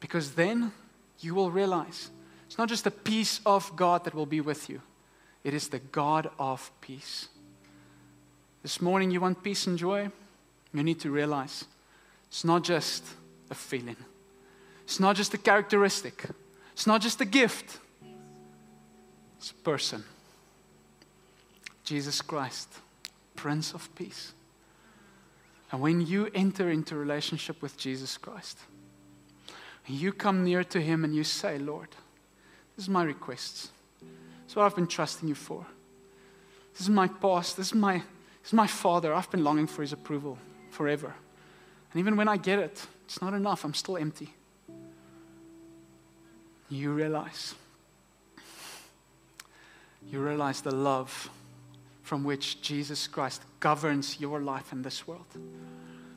Because 0.00 0.32
then 0.32 0.72
you 1.20 1.36
will 1.36 1.52
realize 1.52 2.10
it's 2.50 2.58
not 2.58 2.68
just 2.68 2.82
the 2.82 2.90
peace 2.90 3.40
of 3.46 3.76
God 3.76 4.02
that 4.02 4.12
will 4.12 4.26
be 4.26 4.40
with 4.40 4.68
you, 4.68 4.82
it 5.44 5.54
is 5.54 5.68
the 5.68 5.78
God 5.78 6.28
of 6.36 6.72
peace. 6.80 7.28
This 8.64 8.80
morning, 8.80 9.12
you 9.12 9.20
want 9.20 9.44
peace 9.44 9.68
and 9.68 9.78
joy? 9.78 10.10
You 10.74 10.82
need 10.82 10.98
to 10.98 11.12
realize 11.12 11.66
it's 12.26 12.44
not 12.44 12.64
just 12.64 13.04
a 13.52 13.54
feeling, 13.54 13.94
it's 14.82 14.98
not 14.98 15.14
just 15.14 15.32
a 15.32 15.38
characteristic, 15.38 16.24
it's 16.72 16.88
not 16.88 17.00
just 17.00 17.20
a 17.20 17.24
gift, 17.24 17.78
it's 19.38 19.52
a 19.52 19.54
person. 19.62 20.02
Jesus 21.84 22.20
Christ, 22.20 22.68
Prince 23.36 23.74
of 23.74 23.94
Peace. 23.94 24.32
And 25.70 25.80
when 25.80 26.04
you 26.04 26.28
enter 26.34 26.68
into 26.68 26.96
relationship 26.96 27.62
with 27.62 27.76
Jesus 27.76 28.18
Christ, 28.18 28.58
you 29.86 30.12
come 30.12 30.42
near 30.42 30.64
to 30.64 30.80
Him 30.80 31.04
and 31.04 31.14
you 31.14 31.22
say, 31.22 31.56
Lord, 31.56 31.90
this 32.80 32.86
is 32.86 32.94
my 32.94 33.02
requests. 33.02 33.68
This 34.00 34.52
is 34.52 34.56
what 34.56 34.64
I've 34.64 34.74
been 34.74 34.86
trusting 34.86 35.28
you 35.28 35.34
for. 35.34 35.66
This 36.72 36.80
is 36.80 36.88
my 36.88 37.08
past. 37.08 37.58
This 37.58 37.66
is 37.66 37.74
my, 37.74 37.98
this 37.98 38.46
is 38.46 38.52
my 38.54 38.66
Father. 38.66 39.12
I've 39.12 39.30
been 39.30 39.44
longing 39.44 39.66
for 39.66 39.82
His 39.82 39.92
approval 39.92 40.38
forever. 40.70 41.14
And 41.92 42.00
even 42.00 42.16
when 42.16 42.26
I 42.26 42.38
get 42.38 42.58
it, 42.58 42.86
it's 43.04 43.20
not 43.20 43.34
enough. 43.34 43.66
I'm 43.66 43.74
still 43.74 43.98
empty. 43.98 44.32
You 46.70 46.92
realize. 46.92 47.54
You 50.10 50.20
realize 50.20 50.62
the 50.62 50.74
love 50.74 51.28
from 52.02 52.24
which 52.24 52.62
Jesus 52.62 53.06
Christ 53.06 53.42
governs 53.60 54.18
your 54.18 54.40
life 54.40 54.72
in 54.72 54.80
this 54.80 55.06
world. 55.06 55.26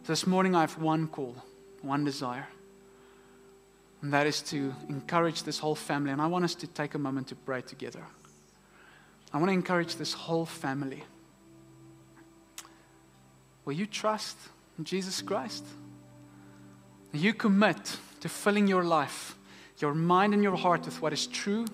This 0.06 0.26
morning, 0.26 0.56
I 0.56 0.62
have 0.62 0.82
one 0.82 1.10
call, 1.10 1.36
one 1.82 2.06
desire. 2.06 2.47
And 4.04 4.12
that 4.12 4.28
is 4.28 4.42
to 4.42 4.76
encourage 4.89 5.44
this 5.44 5.58
whole 5.58 5.76
family. 5.76 6.12
And 6.12 6.22
I 6.22 6.28
want 6.28 6.44
us 6.44 6.56
to 6.56 6.68
take 6.68 6.94
a 6.94 7.00
moment 7.00 7.30
to 7.30 7.36
pray 7.36 7.62
together. 7.62 8.04
I 9.34 9.38
want 9.38 9.48
to 9.48 9.54
encourage 9.54 9.96
this 9.96 10.12
whole 10.12 10.46
family. 10.46 11.04
Will 13.63 13.74
you 13.74 13.86
trust 13.86 14.36
Jesus 14.84 15.22
Christ? 15.22 15.66
You 17.13 17.34
commit 17.34 17.98
to 18.20 18.28
filling 18.28 18.68
your 18.68 18.84
life, 18.84 19.38
your 19.80 19.94
mind, 19.94 20.34
and 20.34 20.44
your 20.44 20.58
heart 20.58 20.84
with 20.84 21.02
what 21.02 21.13
is 21.13 21.26
true, 21.26 21.66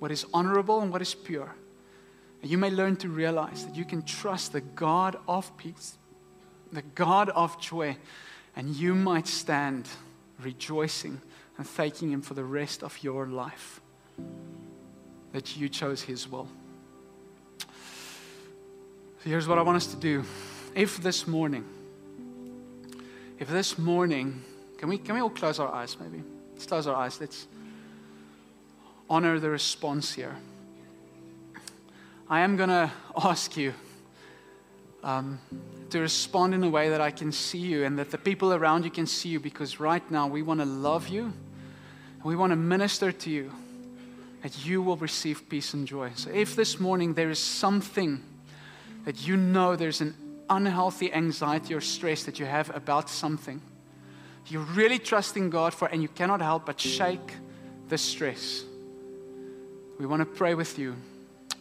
what 0.00 0.10
is 0.10 0.26
honorable, 0.34 0.80
and 0.80 0.90
what 0.90 1.02
is 1.02 1.14
pure? 1.14 1.54
And 2.42 2.50
you 2.50 2.58
may 2.58 2.70
learn 2.70 2.96
to 2.96 3.08
realize 3.08 3.64
that 3.64 3.76
you 3.76 3.84
can 3.84 4.02
trust 4.02 4.52
the 4.52 4.60
God 4.60 5.16
of 5.28 5.56
peace, 5.56 5.98
the 6.72 6.82
God 6.82 7.28
of 7.28 7.60
joy, 7.60 7.96
and 8.56 8.74
you 8.74 8.96
might 8.96 9.28
stand 9.28 9.86
rejoicing 10.42 11.20
and 11.60 11.68
thanking 11.68 12.10
Him 12.10 12.22
for 12.22 12.32
the 12.32 12.42
rest 12.42 12.82
of 12.82 13.04
your 13.04 13.26
life 13.26 13.82
that 15.34 15.58
you 15.58 15.68
chose 15.68 16.00
His 16.00 16.26
will. 16.26 16.48
So 17.58 17.66
here's 19.24 19.46
what 19.46 19.58
I 19.58 19.62
want 19.62 19.76
us 19.76 19.88
to 19.88 19.96
do. 19.96 20.24
If 20.74 21.02
this 21.02 21.26
morning, 21.26 21.66
if 23.38 23.50
this 23.50 23.76
morning, 23.76 24.42
can 24.78 24.88
we, 24.88 24.96
can 24.96 25.14
we 25.14 25.20
all 25.20 25.28
close 25.28 25.58
our 25.58 25.70
eyes 25.70 25.98
maybe? 26.00 26.22
Let's 26.54 26.64
close 26.64 26.86
our 26.86 26.96
eyes. 26.96 27.20
Let's 27.20 27.46
honor 29.10 29.38
the 29.38 29.50
response 29.50 30.14
here. 30.14 30.38
I 32.26 32.40
am 32.40 32.56
going 32.56 32.70
to 32.70 32.90
ask 33.22 33.54
you 33.58 33.74
um, 35.02 35.38
to 35.90 36.00
respond 36.00 36.54
in 36.54 36.64
a 36.64 36.70
way 36.70 36.88
that 36.88 37.02
I 37.02 37.10
can 37.10 37.30
see 37.32 37.58
you 37.58 37.84
and 37.84 37.98
that 37.98 38.10
the 38.10 38.16
people 38.16 38.54
around 38.54 38.86
you 38.86 38.90
can 38.90 39.06
see 39.06 39.28
you 39.28 39.40
because 39.40 39.78
right 39.78 40.10
now 40.10 40.26
we 40.26 40.40
want 40.40 40.60
to 40.60 40.66
love 40.66 41.08
you 41.08 41.34
we 42.22 42.36
want 42.36 42.50
to 42.50 42.56
minister 42.56 43.12
to 43.12 43.30
you 43.30 43.50
that 44.42 44.64
you 44.64 44.82
will 44.82 44.96
receive 44.96 45.48
peace 45.48 45.74
and 45.74 45.86
joy. 45.86 46.10
So 46.14 46.30
if 46.30 46.56
this 46.56 46.80
morning 46.80 47.14
there 47.14 47.30
is 47.30 47.38
something 47.38 48.22
that 49.04 49.26
you 49.26 49.36
know 49.36 49.76
there's 49.76 50.00
an 50.00 50.14
unhealthy 50.48 51.12
anxiety 51.12 51.74
or 51.74 51.80
stress 51.80 52.24
that 52.24 52.38
you 52.38 52.46
have 52.46 52.74
about 52.74 53.08
something, 53.08 53.60
you're 54.46 54.62
really 54.62 54.98
trusting 54.98 55.50
God 55.50 55.72
for, 55.72 55.88
and 55.88 56.02
you 56.02 56.08
cannot 56.08 56.40
help 56.40 56.66
but 56.66 56.80
shake 56.80 57.34
the 57.88 57.98
stress. 57.98 58.64
We 59.98 60.06
want 60.06 60.20
to 60.20 60.26
pray 60.26 60.54
with 60.54 60.78
you. 60.78 60.96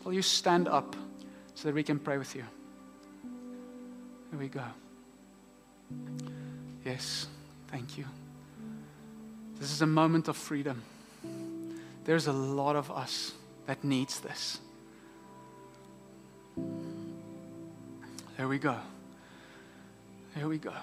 Will 0.03 0.13
you 0.13 0.21
stand 0.21 0.67
up 0.67 0.95
so 1.55 1.67
that 1.67 1.75
we 1.75 1.83
can 1.83 1.99
pray 1.99 2.17
with 2.17 2.35
you? 2.35 2.43
Here 4.31 4.39
we 4.39 4.47
go. 4.47 4.63
Yes, 6.85 7.27
thank 7.67 7.97
you. 7.97 8.05
This 9.59 9.71
is 9.71 9.81
a 9.81 9.87
moment 9.87 10.27
of 10.27 10.37
freedom. 10.37 10.81
There's 12.05 12.27
a 12.27 12.33
lot 12.33 12.75
of 12.75 12.89
us 12.89 13.33
that 13.67 13.83
needs 13.83 14.19
this. 14.21 14.59
There 18.37 18.47
we 18.47 18.57
go. 18.57 18.77
There 20.35 20.47
we 20.47 20.57
go. 20.57 20.73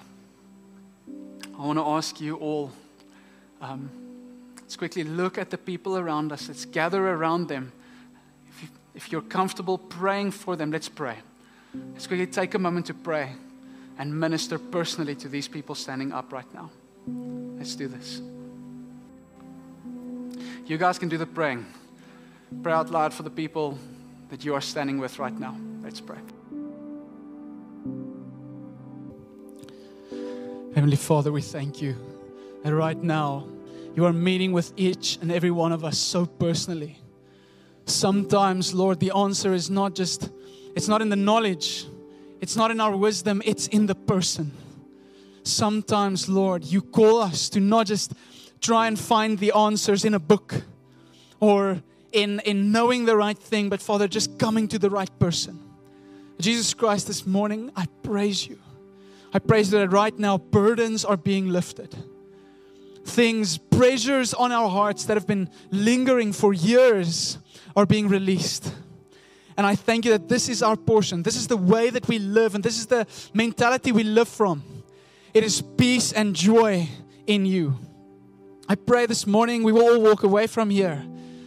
I 1.59 1.67
want 1.67 1.79
to 1.79 1.85
ask 1.87 2.21
you 2.21 2.37
all 2.37 2.71
um, 3.61 3.91
let's 4.61 4.77
quickly 4.77 5.05
look 5.05 5.39
at 5.39 5.51
the 5.51 5.59
people 5.59 5.97
around 5.97 6.33
us. 6.33 6.49
Let's 6.49 6.65
gather 6.65 7.09
around 7.09 7.49
them. 7.49 7.73
If, 8.51 8.62
you, 8.62 8.69
if 8.95 9.12
you're 9.12 9.23
comfortable 9.23 9.79
praying 9.79 10.33
for 10.33 10.57
them, 10.57 10.71
let's 10.71 10.89
pray. 10.89 11.17
Let's 11.93 12.07
quickly 12.07 12.27
take 12.27 12.55
a 12.55 12.59
moment 12.59 12.87
to 12.87 12.95
pray 12.95 13.33
and 13.99 14.19
minister 14.19 14.59
personally 14.59 15.15
to 15.17 15.29
these 15.29 15.49
people 15.49 15.75
standing 15.75 16.12
up 16.12 16.33
right 16.33 16.53
now. 16.53 16.71
Let's 17.07 17.75
do 17.75 17.89
this. 17.89 18.21
You 20.66 20.79
guys 20.79 20.98
can 20.98 21.09
do 21.09 21.16
the 21.16 21.26
praying. 21.26 21.64
Pray 22.64 22.72
out 22.72 22.90
loud 22.90 23.14
for 23.14 23.22
the 23.22 23.31
people 23.31 23.79
that 24.31 24.44
you 24.44 24.52
are 24.52 24.61
standing 24.61 24.98
with 24.98 25.20
right 25.20 25.38
now. 25.38 25.57
Let's 25.85 26.00
pray. 26.00 26.18
Heavenly 30.74 30.96
Father, 30.96 31.31
we 31.31 31.40
thank 31.40 31.81
you 31.81 31.94
that 32.64 32.74
right 32.74 33.00
now 33.00 33.46
you 33.94 34.05
are 34.07 34.12
meeting 34.12 34.50
with 34.50 34.72
each 34.76 35.18
and 35.22 35.31
every 35.31 35.52
one 35.52 35.70
of 35.70 35.85
us 35.85 35.98
so 35.98 36.26
personally. 36.26 36.98
Sometimes, 37.85 38.74
Lord, 38.74 38.98
the 38.98 39.12
answer 39.12 39.55
is 39.55 39.70
not 39.70 39.94
just, 39.94 40.31
it's 40.74 40.88
not 40.88 41.00
in 41.00 41.11
the 41.11 41.16
knowledge, 41.16 41.87
it's 42.40 42.57
not 42.57 42.72
in 42.72 42.81
our 42.81 42.96
wisdom, 42.96 43.40
it's 43.44 43.68
in 43.68 43.87
the 43.87 43.94
person. 43.94 44.50
Sometimes, 45.44 46.29
Lord, 46.29 46.64
you 46.64 46.83
call 46.83 47.22
us 47.22 47.48
to 47.50 47.61
not 47.61 47.87
just 47.87 48.14
try 48.61 48.87
and 48.87 48.99
find 48.99 49.38
the 49.38 49.53
answers 49.53 50.05
in 50.05 50.14
a 50.14 50.19
book 50.19 50.62
or 51.40 51.83
in, 52.12 52.40
in 52.40 52.73
knowing 52.73 53.05
the 53.05 53.16
right 53.16 53.38
thing, 53.38 53.69
but 53.69 53.81
Father, 53.83 54.09
just 54.09 54.38
coming 54.38 54.69
to 54.69 54.79
the 54.79 54.90
right 54.90 55.11
person. 55.19 55.61
Jesus 56.40 56.75
Christ, 56.75 57.07
this 57.07 57.27
morning, 57.27 57.71
I 57.77 57.87
praise 58.03 58.47
you. 58.47 58.59
I 59.33 59.38
praise 59.38 59.71
that 59.71 59.88
right 59.88 60.16
now 60.19 60.38
burdens 60.38 61.05
are 61.05 61.16
being 61.16 61.49
lifted. 61.49 61.95
Things, 63.05 63.59
pressures 63.59 64.35
on 64.35 64.53
our 64.53 64.69
hearts 64.69 65.05
that 65.05 65.16
have 65.16 65.27
been 65.27 65.51
lingering 65.71 66.33
for 66.33 66.53
years 66.53 67.38
are 67.75 67.87
being 67.87 68.09
released. 68.09 68.73
And 69.57 69.66
I 69.66 69.75
thank 69.75 70.05
you 70.05 70.11
that 70.12 70.29
this 70.29 70.49
is 70.49 70.62
our 70.62 70.77
portion. 70.77 71.23
This 71.23 71.37
is 71.37 71.47
the 71.47 71.57
way 71.57 71.90
that 71.90 72.09
we 72.09 72.19
live, 72.19 72.55
and 72.55 72.62
this 72.62 72.79
is 72.79 72.87
the 72.87 73.07
mentality 73.33 73.92
we 73.92 74.05
live 74.05 74.29
from. 74.29 74.62
It 75.33 75.45
is 75.45 75.62
peace 75.62 76.12
and 76.12 76.35
joy 76.35 76.88
in 77.27 77.47
you. 77.47 77.79
I 78.68 78.74
pray 78.74 79.07
this 79.07 79.26
morning 79.26 79.62
we 79.62 79.72
will 79.72 79.83
all 79.83 80.00
walk 80.00 80.22
away 80.22 80.46
from 80.46 80.70
here 80.70 81.05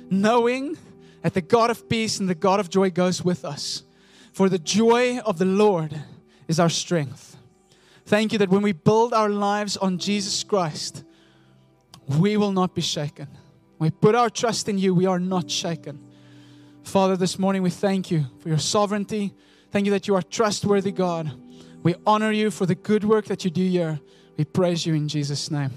knowing 0.09 0.77
that 1.21 1.33
the 1.33 1.41
God 1.41 1.69
of 1.69 1.89
peace 1.89 2.19
and 2.19 2.29
the 2.29 2.35
God 2.35 2.59
of 2.59 2.69
joy 2.69 2.89
goes 2.89 3.23
with 3.23 3.45
us. 3.45 3.83
For 4.31 4.49
the 4.49 4.59
joy 4.59 5.19
of 5.19 5.37
the 5.37 5.45
Lord 5.45 6.01
is 6.47 6.59
our 6.59 6.69
strength. 6.69 7.37
Thank 8.05 8.31
you 8.31 8.39
that 8.39 8.49
when 8.49 8.61
we 8.61 8.71
build 8.71 9.13
our 9.13 9.29
lives 9.29 9.77
on 9.77 9.99
Jesus 9.99 10.43
Christ, 10.43 11.03
we 12.07 12.37
will 12.37 12.51
not 12.51 12.73
be 12.73 12.81
shaken. 12.81 13.27
We 13.77 13.91
put 13.91 14.15
our 14.15 14.29
trust 14.29 14.67
in 14.67 14.77
you, 14.77 14.93
we 14.95 15.05
are 15.05 15.19
not 15.19 15.51
shaken. 15.51 16.05
Father, 16.83 17.15
this 17.15 17.37
morning 17.37 17.61
we 17.61 17.69
thank 17.69 18.09
you 18.09 18.25
for 18.39 18.49
your 18.49 18.57
sovereignty. 18.57 19.33
Thank 19.71 19.85
you 19.85 19.91
that 19.91 20.07
you 20.07 20.15
are 20.15 20.23
trustworthy 20.23 20.91
God. 20.91 21.31
We 21.83 21.95
honor 22.05 22.31
you 22.31 22.49
for 22.49 22.65
the 22.65 22.75
good 22.75 23.03
work 23.03 23.25
that 23.25 23.45
you 23.45 23.51
do 23.51 23.63
here. 23.63 23.99
We 24.37 24.45
praise 24.45 24.85
you 24.85 24.95
in 24.95 25.07
Jesus' 25.07 25.51
name. 25.51 25.71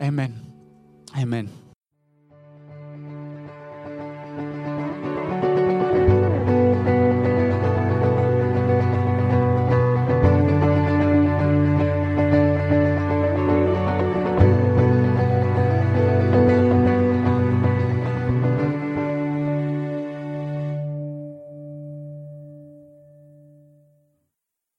Amen. 0.00 0.45
Amen. 1.18 1.65